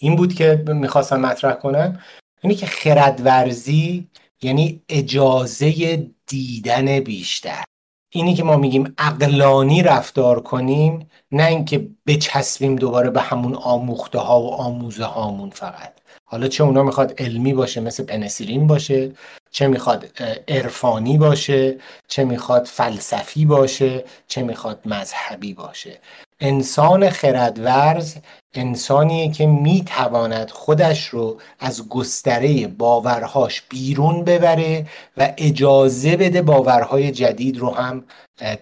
این 0.02 0.16
بود 0.16 0.34
که 0.34 0.64
می‌خواستم 0.66 1.20
مطرح 1.20 1.54
کنم 1.54 1.98
اینی 2.40 2.54
که 2.54 2.66
خردورزی 2.66 4.08
یعنی 4.42 4.82
اجازه 4.88 5.96
دیدن 6.26 7.00
بیشتر. 7.00 7.64
اینی 8.12 8.34
که 8.34 8.44
ما 8.44 8.56
میگیم 8.56 8.94
اقلانی 8.98 9.82
رفتار 9.82 10.40
کنیم 10.40 11.10
نه 11.32 11.46
اینکه 11.46 11.88
بچسبیم 12.06 12.76
دوباره 12.76 13.10
به 13.10 13.20
همون 13.20 13.54
آموخته 13.54 14.18
ها 14.18 14.40
و 14.42 14.54
آموزه 14.54 15.04
هامون 15.04 15.50
فقط. 15.50 15.92
حالا 16.24 16.48
چه 16.48 16.64
اونا 16.64 16.82
می‌خواد 16.82 17.14
علمی 17.18 17.52
باشه 17.52 17.80
مثل 17.80 18.04
پنسیلین 18.04 18.66
باشه 18.66 19.12
چه 19.50 19.66
می‌خواد 19.66 20.22
عرفانی 20.48 21.18
باشه 21.18 21.78
چه 22.08 22.24
می‌خواد 22.24 22.66
فلسفی 22.66 23.44
باشه 23.44 24.04
چه 24.28 24.42
می‌خواد 24.42 24.80
مذهبی 24.84 25.54
باشه. 25.54 26.00
انسان 26.44 27.10
خردورز 27.10 28.14
انسانیه 28.54 29.30
که 29.32 29.46
می‌تواند 29.46 30.50
خودش 30.50 31.06
رو 31.06 31.40
از 31.60 31.88
گستره 31.88 32.66
باورهاش 32.66 33.62
بیرون 33.68 34.24
ببره 34.24 34.86
و 35.16 35.32
اجازه 35.36 36.16
بده 36.16 36.42
باورهای 36.42 37.10
جدید 37.10 37.58
رو 37.58 37.70
هم 37.70 38.04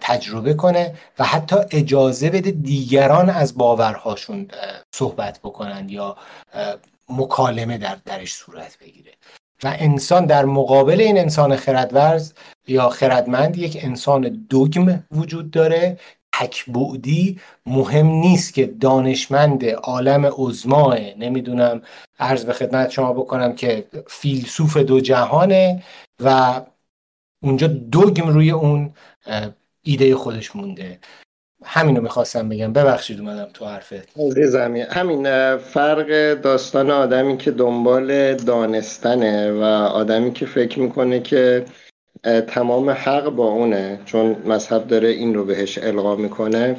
تجربه 0.01 0.53
کنه 0.53 0.95
و 1.19 1.23
حتی 1.23 1.55
اجازه 1.71 2.29
بده 2.29 2.51
دیگران 2.51 3.29
از 3.29 3.57
باورهاشون 3.57 4.47
صحبت 4.95 5.39
بکنن 5.39 5.89
یا 5.89 6.17
مکالمه 7.09 7.77
در 7.77 7.97
درش 8.05 8.33
صورت 8.33 8.77
بگیره. 8.81 9.11
و 9.63 9.75
انسان 9.79 10.25
در 10.25 10.45
مقابل 10.45 11.01
این 11.01 11.17
انسان 11.17 11.55
خردورز 11.55 12.33
یا 12.67 12.89
خردمند 12.89 13.57
یک 13.57 13.77
انسان 13.81 14.45
دوگم 14.49 15.03
وجود 15.11 15.51
داره 15.51 15.97
تکبعدی 16.33 17.39
مهم 17.65 18.07
نیست 18.07 18.53
که 18.53 18.65
دانشمند 18.65 19.65
عالم 19.65 20.25
عزماه 20.37 20.99
نمی‌دونم 21.17 21.81
عرض 22.19 22.45
به 22.45 22.53
خدمت 22.53 22.89
شما 22.89 23.13
بکنم 23.13 23.55
که 23.55 23.85
فیلسوف 24.07 24.77
دو 24.77 24.99
جهانه 24.99 25.83
و 26.23 26.61
اونجا 27.43 27.67
دوگم 27.67 28.27
روی 28.27 28.51
اون 28.51 28.93
ایده 29.81 30.15
خودش 30.15 30.55
مونده. 30.55 30.99
همین 31.63 31.95
رو 31.95 32.03
می‌خواستم 32.03 32.49
بگم. 32.49 32.73
ببخشید 32.73 33.19
اومدم 33.19 33.49
تو 33.53 33.65
حرفت 33.65 34.19
همین 34.89 35.57
فرق 35.57 36.33
داستان 36.33 36.91
آدمی 36.91 37.37
که 37.37 37.51
دنبال 37.51 38.35
دانستنه 38.35 39.51
و 39.51 39.63
آدمی 39.93 40.33
که 40.33 40.45
فکر 40.45 40.79
می‌کنه 40.79 41.19
که 41.19 41.65
تمام 42.23 42.89
حق 42.89 43.29
با 43.29 43.47
اونه 43.47 43.99
چون 44.05 44.35
مذهب 44.45 44.87
داره 44.87 45.07
این 45.07 45.33
رو 45.33 45.45
بهش 45.45 45.77
القا 45.77 46.15
می‌کنه. 46.15 46.75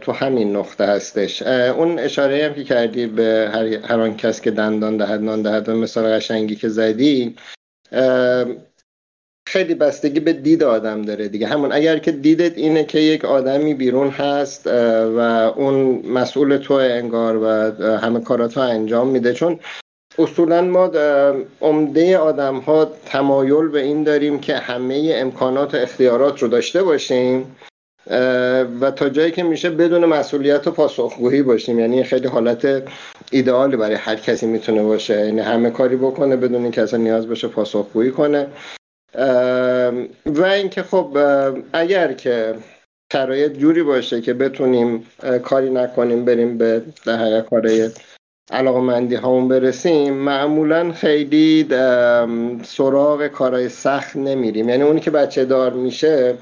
تو 0.00 0.12
همین 0.12 0.56
نقطه 0.56 0.84
هستش. 0.84 1.42
اون 1.42 1.98
اشاره 1.98 2.46
هم 2.46 2.54
که 2.54 2.64
کردی 2.64 3.06
به 3.06 3.50
هر 3.88 4.00
آن 4.00 4.16
کس 4.16 4.40
که 4.40 4.50
دندان 4.50 4.96
دهد 4.96 5.20
نان 5.20 5.42
دهد 5.42 5.68
و 5.68 5.76
مثال 5.76 6.16
قشنگی 6.16 6.56
که 6.56 6.68
زدی 6.68 7.36
خیلی 9.48 9.74
بستگی 9.74 10.20
به 10.20 10.32
دید 10.32 10.62
آدم 10.62 11.02
داره 11.02 11.28
دیگه. 11.28 11.46
همون 11.46 11.72
اگر 11.72 11.98
که 11.98 12.12
دیدت 12.12 12.58
اینه 12.58 12.84
که 12.84 12.98
یک 12.98 13.24
آدمی 13.24 13.74
بیرون 13.74 14.08
هست 14.08 14.66
و 15.16 15.18
اون 15.56 16.06
مسئول 16.06 16.56
تو 16.56 16.74
انگار 16.74 17.36
و 17.36 17.46
همه 17.96 18.20
کاراتو 18.20 18.60
انجام 18.60 19.08
میده 19.08 19.32
چون 19.32 19.60
اصولا 20.22 20.62
ما 20.62 20.90
عمده 21.60 22.18
آدم 22.18 22.56
ها 22.58 22.92
تمایل 23.06 23.68
به 23.68 23.80
این 23.80 24.04
داریم 24.04 24.40
که 24.40 24.54
همه 24.54 25.12
امکانات 25.14 25.74
و 25.74 25.76
اختیارات 25.76 26.42
رو 26.42 26.48
داشته 26.48 26.82
باشیم 26.82 27.56
و 28.80 28.90
تا 28.96 29.08
جایی 29.08 29.30
که 29.30 29.42
میشه 29.42 29.70
بدون 29.70 30.04
مسئولیت 30.04 30.66
و 30.66 30.70
پاسخگویی 30.70 31.42
باشیم. 31.42 31.78
یعنی 31.78 32.04
خیلی 32.04 32.28
حالت 32.28 32.82
ایدئالی 33.30 33.76
برای 33.76 33.96
هر 33.96 34.16
کسی 34.16 34.46
می‌تونه 34.46 34.82
باشه. 34.82 35.26
یعنی 35.26 35.40
همه 35.40 35.70
کاری 35.70 35.96
بکنه 35.96 36.36
بدون 36.36 36.62
اینکه 36.62 36.82
اصلا 36.82 37.00
نیاز 37.00 37.28
باشه 37.28 37.48
پاسخگویی 37.48 38.10
کنه. 38.10 38.46
و 40.26 40.42
اینکه 40.42 40.82
خب 40.82 41.18
اگر 41.72 42.12
که 42.12 42.54
شرایط 43.12 43.52
جوری 43.52 43.82
باشه 43.82 44.20
که 44.20 44.34
بتونیم 44.34 45.06
کاری 45.42 45.70
نکنیم 45.70 46.24
بریم 46.24 46.58
به 46.58 46.82
در 47.06 47.40
کارهای 47.40 47.90
علاقمندی 48.50 49.14
هامون 49.14 49.48
برسیم 49.48 50.14
معمولا 50.14 50.92
خیلی 50.92 51.66
سراغ 52.62 53.26
کارهای 53.26 53.68
سخت 53.68 54.16
نمیریم. 54.16 54.68
یعنی 54.68 54.82
اونی 54.82 55.00
که 55.00 55.10
بچه 55.10 55.44
دار 55.44 55.72
میشه 55.72 56.34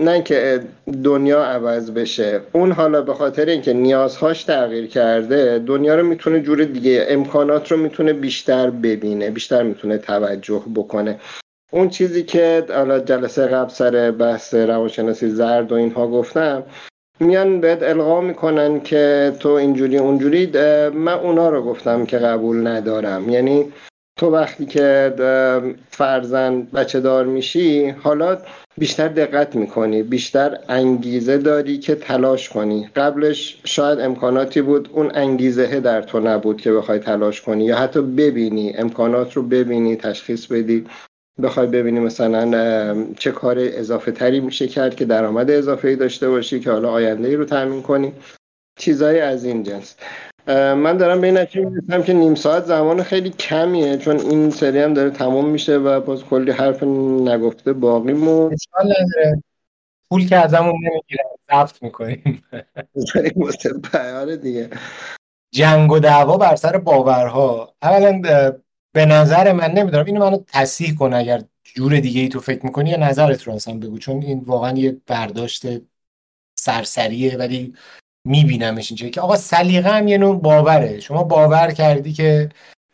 نه 0.00 0.10
اینکه 0.10 0.60
دنیا 1.04 1.44
عوض 1.44 1.90
بشه. 1.90 2.40
اون 2.52 2.72
حالا 2.72 3.02
به 3.02 3.14
خاطر 3.14 3.46
اینکه 3.46 3.72
نیازهاش 3.72 4.44
تغییر 4.44 4.86
کرده 4.86 5.58
دنیا 5.58 5.94
رو 5.94 6.06
می‌تونه 6.06 6.40
جور 6.40 6.64
دیگه 6.64 7.06
امکانات 7.08 7.72
رو 7.72 7.76
می‌تونه 7.76 8.12
بیشتر 8.12 8.70
ببینه 8.70 9.30
بیشتر 9.30 9.62
می‌تونه 9.62 9.98
توجه 9.98 10.62
بکنه. 10.74 11.20
اون 11.72 11.88
چیزی 11.88 12.22
که 12.22 12.64
حالا 12.74 13.00
جلسه 13.00 13.46
قبل 13.46 13.70
سر 13.70 14.10
بحث 14.10 14.54
روانشناسی 14.54 15.30
زرد 15.30 15.72
و 15.72 15.74
اینها 15.74 16.06
گفتم 16.08 16.62
میان 17.20 17.60
بهت 17.60 17.82
القا 17.82 18.20
می‌کنن 18.20 18.80
که 18.80 19.32
تو 19.40 19.48
اینجوری 19.48 19.98
اونجوری 19.98 20.46
من 20.88 21.12
اونا 21.12 21.48
رو 21.48 21.62
گفتم 21.62 22.06
که 22.06 22.18
قبول 22.18 22.66
ندارم. 22.66 23.28
یعنی 23.28 23.72
تو 24.16 24.30
وقتی 24.30 24.66
که 24.66 25.14
فرزن 25.90 26.62
بچه 26.62 27.00
دار 27.00 27.26
میشی 27.26 27.88
حالا 27.88 28.38
بیشتر 28.78 29.08
دقت 29.08 29.56
می‌کنی 29.56 30.02
بیشتر 30.02 30.58
انگیزه 30.68 31.38
داری 31.38 31.78
که 31.78 31.94
تلاش 31.94 32.48
کنی. 32.48 32.88
قبلش 32.96 33.60
شاید 33.64 34.00
امکاناتی 34.00 34.62
بود 34.62 34.90
اون 34.92 35.10
انگیزه 35.14 35.80
در 35.80 36.02
تو 36.02 36.20
نبود 36.20 36.60
که 36.60 36.72
بخوای 36.72 36.98
تلاش 36.98 37.40
کنی 37.40 37.64
یا 37.64 37.76
حتی 37.76 38.00
ببینی 38.00 38.74
امکانات 38.76 39.32
رو 39.32 39.42
ببینی 39.42 39.96
تشخیص 39.96 40.46
بدی. 40.46 40.86
بخوای 41.40 41.66
ببینی 41.66 42.00
مثلا 42.00 43.06
چه 43.18 43.30
کار 43.32 43.56
اضافه 43.58 44.12
تری 44.12 44.40
میشه 44.40 44.68
کرد 44.68 44.94
که 44.94 45.04
درآمد 45.04 45.50
اضافه 45.50 45.88
ای 45.88 45.96
داشته 45.96 46.28
باشی 46.28 46.60
که 46.60 46.70
حالا 46.70 46.90
آینده 46.90 47.28
ای 47.28 47.36
رو 47.36 47.44
تامین 47.44 47.82
کنی. 47.82 48.12
چیزایی 48.78 49.20
از 49.20 49.44
این 49.44 49.62
جنس. 49.62 49.96
من 50.46 50.96
دارم 50.96 51.20
به 51.20 51.26
این 51.26 51.36
نتیجه 51.36 51.64
می‌رسم 51.68 52.02
که 52.02 52.12
نیم 52.12 52.34
ساعت 52.34 52.64
زمان 52.64 53.02
خیلی 53.02 53.30
کمیه 53.30 53.96
چون 53.96 54.20
این 54.20 54.50
سری 54.50 54.78
هم 54.78 54.94
داره 54.94 55.10
تموم 55.10 55.48
میشه 55.48 55.76
و 55.76 56.00
باز 56.00 56.24
کلی 56.24 56.50
حرف 56.50 56.82
نگفته 56.82 57.72
باقی 57.72 58.12
مون. 58.12 58.56
پول 60.10 60.28
که 60.28 60.36
ازمون 60.36 60.74
نمی‌گیرن 60.74 61.24
ضبط 61.50 61.82
می‌کنیم. 61.82 62.44
دیگه. 64.42 64.70
جنگ 65.54 65.92
و 65.92 65.98
دعوا 65.98 66.36
بر 66.36 66.56
سر 66.56 66.78
باورها. 66.78 67.74
اولا 67.82 68.22
به 68.92 69.06
نظر 69.06 69.52
من 69.52 69.70
نمی‌دونم. 69.70 70.04
اینو 70.04 70.20
منو 70.20 70.38
تصحیح 70.46 70.94
کن 70.94 71.14
اگر 71.14 71.42
جور 71.64 72.00
دیگه 72.00 72.20
ای 72.20 72.28
تو 72.28 72.40
فکر 72.40 72.66
می‌کنی 72.66 72.90
یا 72.90 72.96
نظرت 72.96 73.42
رو 73.42 73.54
اصلا 73.54 73.74
بگو. 73.74 73.98
چون 73.98 74.22
این 74.22 74.40
واقعا 74.40 74.78
یه 74.78 74.96
برداشت 75.06 75.66
سرسریه 76.58 77.36
ولی 77.36 77.74
میبینمش 78.24 78.90
اینجا. 78.90 79.08
که 79.08 79.20
آقا 79.20 79.36
سلیقه 79.36 79.90
هم 79.90 80.08
یه 80.08 80.18
نوع 80.18 80.40
باوره. 80.40 81.00
شما 81.00 81.22
باور 81.22 81.70
کردی 81.72 82.12
که 82.12 82.48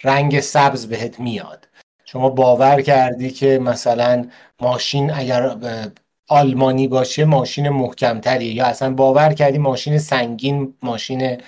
رنگ 0.04 0.40
سبز 0.40 0.86
بهت 0.86 1.20
میاد. 1.20 1.68
شما 2.04 2.30
باور 2.30 2.82
کردی 2.82 3.30
که 3.30 3.58
مثلا 3.62 4.28
ماشین 4.60 5.10
اگر 5.10 5.56
آلمانی 6.28 6.88
باشه 6.88 7.24
ماشین 7.24 7.68
محکمتریه. 7.68 8.54
یا 8.54 8.66
اصلا 8.66 8.94
باور 8.94 9.32
کردی 9.32 9.58
ماشین 9.58 9.98
سنگین 9.98 10.74
ماشین 10.82 11.42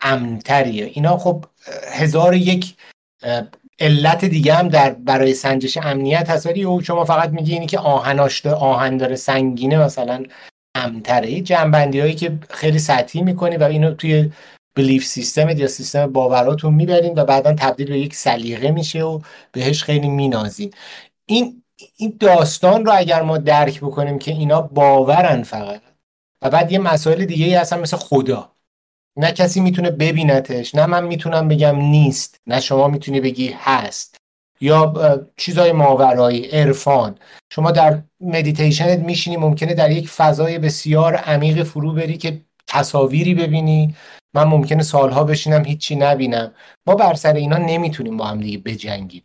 امنتریه. 0.00 0.84
اینا 0.84 1.16
خب 1.18 1.44
هزار 1.92 2.34
یک 2.34 2.76
علت 3.80 4.24
دیگه 4.24 4.54
هم 4.54 4.68
در 4.68 4.90
برای 4.90 5.34
سنجش 5.34 5.76
امنیت 5.76 6.30
هست. 6.30 6.46
ولی 6.46 6.62
او 6.62 6.82
شما 6.82 7.04
فقط 7.04 7.30
میگی 7.30 7.52
اینی 7.52 7.66
که 7.66 7.78
آهناش 7.78 8.46
آهن 8.46 8.96
داره 8.96 9.16
سنگینه 9.16 9.78
مثلا 9.78 10.22
امتره 10.74 11.40
جنبندی 11.40 12.00
هایی 12.00 12.14
که 12.14 12.38
خیلی 12.50 12.78
سطحی 12.78 13.22
می‌کنی 13.22 13.56
و 13.56 13.64
اینو 13.64 13.94
توی 13.94 14.30
بلیف 14.76 15.04
سیستم 15.04 15.48
یا 15.48 15.66
سیستم 15.66 16.12
باوراتون 16.12 16.74
می‌برین 16.74 17.14
و 17.16 17.24
بعدا 17.24 17.52
تبدیل 17.52 17.88
به 17.88 17.98
یک 17.98 18.14
سلیقه 18.14 18.70
میشه 18.70 19.02
و 19.02 19.20
بهش 19.52 19.82
خیلی 19.82 20.08
مینازین. 20.08 20.74
این 21.26 21.62
این 21.96 22.16
داستان 22.20 22.84
رو 22.84 22.92
اگر 22.96 23.22
ما 23.22 23.38
درک 23.38 23.80
بکنیم 23.80 24.18
که 24.18 24.30
اینا 24.30 24.62
باورن 24.62 25.42
فقط 25.42 25.80
و 26.42 26.50
بعد 26.50 26.72
یه 26.72 26.78
مسائل 26.78 27.24
دیگه 27.24 27.44
ای 27.44 27.54
هستن 27.54 27.80
مثل 27.80 27.96
خدا. 27.96 28.53
نه 29.16 29.32
کسی 29.32 29.60
می‌تونه 29.60 29.90
ببینتش 29.90 30.74
نه 30.74 30.86
من 30.86 31.04
می‌تونم 31.04 31.48
بگم 31.48 31.76
نیست 31.76 32.40
نه 32.46 32.60
شما 32.60 32.88
می‌تونی 32.88 33.20
بگی 33.20 33.54
هست. 33.58 34.16
یا 34.60 34.94
چیزای 35.36 35.72
ماورایی 35.72 36.46
عرفان. 36.46 37.18
شما 37.52 37.70
در 37.70 38.02
مدیتیشنت 38.20 38.98
میشینی 38.98 39.36
ممکنه 39.36 39.74
در 39.74 39.90
یک 39.90 40.08
فضای 40.08 40.58
بسیار 40.58 41.14
عمیق 41.16 41.62
فرو 41.62 41.92
بری 41.92 42.16
که 42.16 42.40
تصاویری 42.66 43.34
ببینی. 43.34 43.94
من 44.34 44.44
ممکنه 44.44 44.82
سالها 44.82 45.24
بشینم 45.24 45.64
هیچی 45.64 45.96
نبینم. 45.96 46.54
ما 46.86 46.94
بر 46.94 47.14
سر 47.14 47.32
اینا 47.34 47.56
نمی‌تونیم 47.56 48.16
با 48.16 48.24
هم 48.24 48.40
دیگه 48.40 48.58
بجنگیم. 48.58 49.22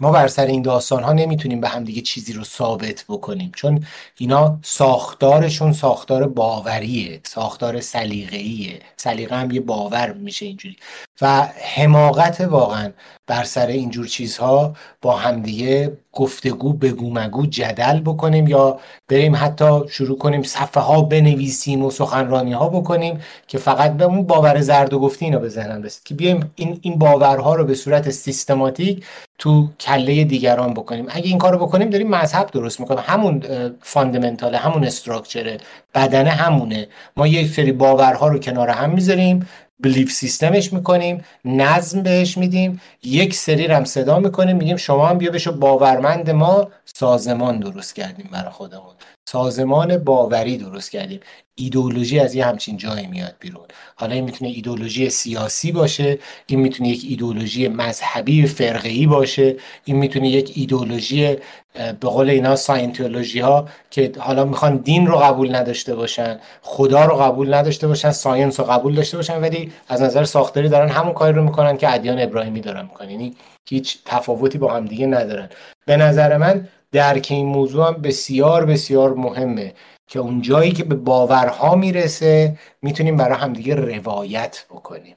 ما 0.00 0.12
بر 0.12 0.28
سر 0.28 0.46
این 0.46 0.62
داستان 0.62 1.02
ها 1.02 1.12
نمی‌تونیم 1.12 1.60
به 1.60 1.68
هم 1.68 1.84
دیگه 1.84 2.02
چیزی 2.02 2.32
رو 2.32 2.44
ثابت 2.44 3.04
بکنیم 3.08 3.52
چون 3.56 3.86
اینا 4.16 4.58
ساختارشون 4.62 5.72
ساختار 5.72 6.28
باوریه 6.28 7.20
ساختار 7.24 7.80
سلیقه‌ایه. 7.80 8.80
سلیقه 8.96 9.36
هم 9.36 9.50
یه 9.50 9.60
باور 9.60 10.12
میشه 10.12 10.46
اینجوری. 10.46 10.76
و 11.20 11.48
حماقت 11.76 12.40
واقعا 12.40 12.92
بر 13.26 13.44
سر 13.44 13.66
اینجور 13.66 14.06
چیزها 14.06 14.76
با 15.02 15.16
همدیگه 15.16 15.98
گفتگو 16.12 16.72
بگو 16.72 17.10
مگو 17.14 17.46
جدل 17.46 18.00
بکنیم 18.00 18.46
یا 18.46 18.78
بریم 19.08 19.36
حتی 19.36 19.80
شروع 19.88 20.18
کنیم 20.18 20.42
صفحه 20.42 20.82
ها 20.82 21.02
بنویسیم 21.02 21.84
و 21.84 21.90
سخنرانی 21.90 22.52
ها 22.52 22.68
بکنیم 22.68 23.20
که 23.46 23.58
فقط 23.58 23.92
به 23.92 24.04
اون 24.04 24.22
باور 24.22 24.60
زرد 24.60 24.92
و 24.92 24.98
گفتی 24.98 25.24
اینا 25.24 25.38
به 25.38 25.48
ذهنم 25.48 25.88
که 26.04 26.14
بیایم 26.14 26.52
این 26.54 26.78
این 26.82 26.98
باورها 26.98 27.54
رو 27.54 27.64
به 27.64 27.74
صورت 27.74 28.10
سیستماتیک 28.10 29.04
تو 29.38 29.68
کله 29.80 30.24
دیگران 30.24 30.74
بکنیم. 30.74 31.06
اگه 31.08 31.26
این 31.26 31.38
کارو 31.38 31.58
بکنیم 31.58 31.90
داریم 31.90 32.08
مذهب 32.10 32.50
درست 32.50 32.80
می‌کنیم. 32.80 33.00
همون 33.06 33.42
فاندمنتاله 33.82 34.58
همون 34.58 34.84
استراکچره 34.84 35.58
بدنه 35.94 36.30
همونه. 36.30 36.88
ما 37.16 37.26
یک 37.26 37.46
سری 37.46 37.72
باورها 37.72 38.28
رو 38.28 38.38
کنار 38.38 38.68
هم 38.68 38.90
می‌ذاریم. 38.90 39.48
بلیف 39.82 40.12
سیستمش 40.12 40.72
می‌کنیم 40.72 41.24
نظم 41.44 42.02
بهش 42.02 42.38
میدیم 42.38 42.80
یک 43.02 43.34
سری 43.34 43.66
رم 43.66 43.84
صدا 43.84 44.18
می‌کنیم 44.18 44.56
میگیم 44.56 44.76
شما 44.76 45.06
هم 45.08 45.18
بیا 45.18 45.30
بشو 45.30 45.52
باورمند 45.52 46.30
ما 46.30 46.68
سازمان 46.84 47.60
درست 47.60 47.94
کردیم 47.94 48.28
برای 48.32 48.50
خودمون. 48.50 48.94
سازمان 49.32 49.98
باوری 49.98 50.56
درست 50.56 50.90
کردیم. 50.90 51.20
ایدولوژی 51.54 52.18
از 52.18 52.34
یه 52.34 52.46
همچین 52.46 52.76
جایی 52.76 53.06
میاد 53.06 53.34
بیرون. 53.40 53.64
حالا 53.96 54.14
این 54.14 54.24
می‌تونه 54.24 54.50
ایدولوژی 54.50 55.10
سیاسی 55.10 55.72
باشه 55.72 56.18
این 56.46 56.60
می‌تونه 56.60 56.88
یک 56.88 57.04
ایدولوژی 57.08 57.68
مذهبی 57.68 58.46
فرقه‌ای 58.46 59.06
باشه 59.06 59.56
این 59.84 59.96
می‌تونه 59.96 60.28
یک 60.28 60.52
ایدولوژی 60.54 61.36
به 61.74 62.08
قول 62.08 62.30
اینا 62.30 62.56
Scientology 62.56 63.40
ها 63.40 63.68
که 63.90 64.12
حالا 64.18 64.44
می‌خوان 64.44 64.76
دین 64.76 65.06
رو 65.06 65.16
قبول 65.16 65.54
نداشته 65.54 65.94
باشن 65.94 66.40
خدا 66.62 67.04
رو 67.04 67.16
قبول 67.16 67.54
نداشته 67.54 67.86
باشن 67.88 68.10
science 68.10 68.60
رو 68.60 68.66
قبول 68.66 68.94
داشته 68.94 69.16
باشن 69.16 69.40
ولی 69.40 69.72
از 69.88 70.02
نظر 70.02 70.24
ساختاری 70.24 70.68
دارن 70.68 70.88
همون 70.88 71.12
کاری 71.12 71.32
رو 71.32 71.44
می‌کنن 71.44 71.76
که 71.76 71.94
ادیان 71.94 72.20
ابراهیمی 72.20 72.60
دارن 72.60 72.82
می‌کنن. 72.82 73.10
یعنی 73.10 73.34
هیچ 73.68 73.98
تفاوتی 74.04 74.58
با 74.58 74.72
هم 74.72 74.86
دیگه 74.86 75.06
ندارن. 75.06 75.48
به 75.86 75.96
نظر 75.96 76.36
من 76.36 76.68
درک 76.92 77.26
این 77.30 77.46
موضوع 77.46 77.86
هم 77.86 78.02
بسیار 78.02 78.64
بسیار 78.64 79.14
مهمه 79.14 79.74
که 80.06 80.18
اون 80.18 80.42
جایی 80.42 80.72
که 80.72 80.84
به 80.84 80.94
باورها 80.94 81.74
می‌رسه 81.74 82.58
می‌تونیم 82.82 83.16
برای 83.16 83.38
همدیگه 83.38 83.74
روایت 83.74 84.64
بکنیم. 84.70 85.16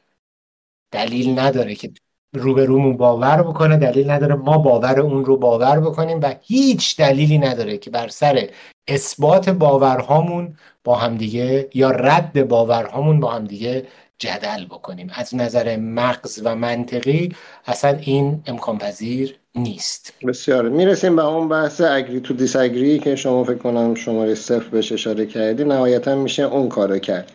دلیل 0.92 1.40
نداره 1.40 1.76
که 1.76 1.92
روبرومون 2.36 2.98
باور 2.98 3.44
بکنه 3.44 3.78
دلیل 3.78 4.12
نداره 4.12 4.36
ما 4.36 4.58
باور 4.58 5.00
اون 5.00 5.26
رو 5.26 5.38
باور 5.38 5.80
بکنیم 5.80 6.20
و 6.22 6.36
هیچ 6.42 6.98
دلیلی 6.98 7.38
نداره 7.38 7.78
که 7.78 7.90
بر 7.90 8.08
سر 8.08 8.50
اثبات 8.88 9.50
باورهامون 9.50 10.58
با 10.84 10.96
همدیگه 10.96 11.70
یا 11.74 11.92
رد 11.92 12.48
باورهامون 12.48 13.20
با 13.20 13.32
همدیگه 13.32 13.88
جدل 14.18 14.66
بکنیم. 14.66 15.12
از 15.16 15.36
نظر 15.36 15.76
مغز 15.76 16.42
و 16.44 16.56
منطقی 16.56 17.36
اصلا 17.66 17.98
این 17.98 18.44
امکان 18.46 18.78
پذیر 18.78 19.43
نیست. 19.56 20.14
بسیار. 20.28 20.70
می‌رسیم 20.70 21.16
به 21.16 21.26
اون 21.26 21.50
بحث 21.50 21.82
اگری 21.82 22.20
تو 22.20 22.34
دیس 22.34 22.56
اگری 22.56 23.00
که 23.00 23.16
شما 23.16 23.44
فکر 23.44 23.58
کنم 23.58 23.96
شماره 23.96 24.36
صفر 24.36 24.70
بهش 24.70 24.92
اشاره 24.92 25.26
کردی. 25.26 25.64
نهایتا 25.64 26.16
میشه 26.16 26.44
اون 26.44 26.70
کارو 26.70 27.00
کرد. 27.00 27.32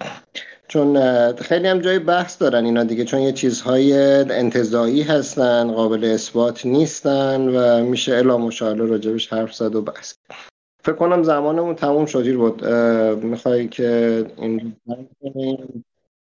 چون 0.68 1.33
خیلی 1.33 1.68
هم 1.68 1.78
جای 1.78 1.98
بحث 1.98 2.42
دارن 2.42 2.64
اینا 2.64 2.85
دیگه 2.85 3.04
چون 3.04 3.20
یه 3.20 3.33
چیزهای 3.33 3.92
انتظایی 4.22 5.02
هستن 5.02 5.72
قابل 5.72 6.04
اثبات 6.04 6.66
نیستن 6.66 7.40
و 7.48 7.85
میشه 7.85 8.16
الا 8.16 8.38
مشاهده 8.38 8.87
راجبش 8.87 9.33
حرف 9.33 9.54
زد 9.54 9.74
و 9.74 9.83
بحث 9.83 10.14
فکر 10.85 10.94
کنم 10.94 11.22
زمانمون 11.22 11.74
تموم 11.74 12.07
شدیر 12.07 12.37
بود. 12.37 12.64
می‌خوای 13.24 13.68
که 13.68 14.26
این 14.37 14.76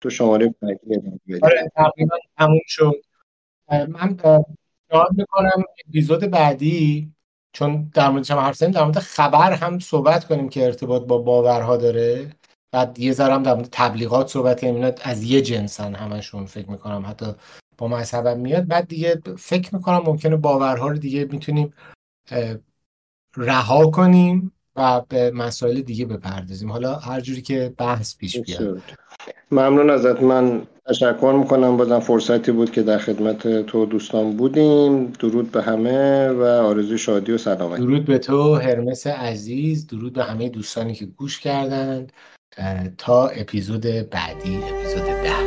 تو 0.02 0.10
شماره 0.10 0.56
بعدی 0.62 0.80
آره 1.43 1.71
تقریبا 1.76 2.17
تموم 2.38 2.62
شد. 2.65 3.02
من 3.69 4.17
پیشنهاد 4.89 5.10
می‌کنم 5.17 5.63
اپیزود 5.88 6.19
بعدی 6.19 7.12
چون 7.54 7.91
در 7.93 8.10
موردش 8.10 8.32
هم 8.32 8.38
حرف 8.38 8.63
در 8.63 8.84
مورد 8.84 9.00
خبر 9.00 9.54
هم 9.54 9.80
صحبت 9.80 10.26
کنیم 10.26 10.50
که 10.50 10.65
ارتباط 10.65 11.04
با 11.04 11.17
باورها 11.17 11.78
داره. 11.78 12.32
بعد 12.71 13.00
یه 13.00 13.12
ذره 13.12 13.34
هم 13.34 13.43
در 13.43 13.54
مورد 13.54 13.69
تبلیغات 13.71 14.28
صحبت 14.28 14.62
کنیم. 14.62 14.93
از 15.04 15.24
یه 15.24 15.41
جنسن 15.41 15.95
همشون 15.95 16.45
فکر 16.45 16.69
می‌کنم. 16.69 17.06
حتی 17.08 17.26
با 17.78 17.88
مذهبم 17.88 18.39
میاد. 18.39 18.67
بعد 18.67 18.88
دیگه 18.88 19.21
فکر 19.38 19.76
می‌کنم 19.76 20.04
ممکنه 20.06 20.36
باورها 20.36 20.88
رو 20.88 20.98
دیگه 20.98 21.26
می‌تونیم 21.26 21.74
رها 23.38 23.91
کنیم. 23.91 24.52
و 24.75 25.01
به 25.09 25.31
مسائل 25.31 25.81
دیگه 25.81 26.05
بپردازیم. 26.05 26.71
حالا 26.71 26.95
هر 26.95 27.21
جوری 27.21 27.41
که 27.41 27.73
بحث 27.77 28.17
پیش 28.17 28.38
بیاد. 28.38 28.81
ممنون 29.51 29.89
ازت. 29.89 30.21
من 30.21 30.67
تشکر 30.89 31.35
می‌کنم. 31.39 31.77
بازم 31.77 31.99
فرصتی 31.99 32.51
بود 32.51 32.71
که 32.71 32.83
در 32.83 32.97
خدمت 32.97 33.61
تو 33.61 33.85
دوستان 33.85 34.38
بودیم. 34.38 35.05
درود 35.05 35.51
به 35.51 35.61
همه 35.61 36.29
و 36.29 36.43
آرزو 36.43 36.97
شادی 36.97 37.31
و 37.31 37.38
سلامتی. 37.38 37.81
درود 37.81 38.05
به 38.05 38.17
تو 38.17 38.55
هرمس 38.55 39.07
عزیز. 39.07 39.88
درود 39.88 40.13
به 40.13 40.23
همه 40.23 40.49
دوستانی 40.49 40.93
که 40.93 41.05
گوش 41.05 41.39
کردند. 41.39 42.11
تا 42.97 43.27
اپیزود 43.27 43.81
بعدی 43.81 44.57
اپیزود 44.57 45.05
ده. 45.05 45.44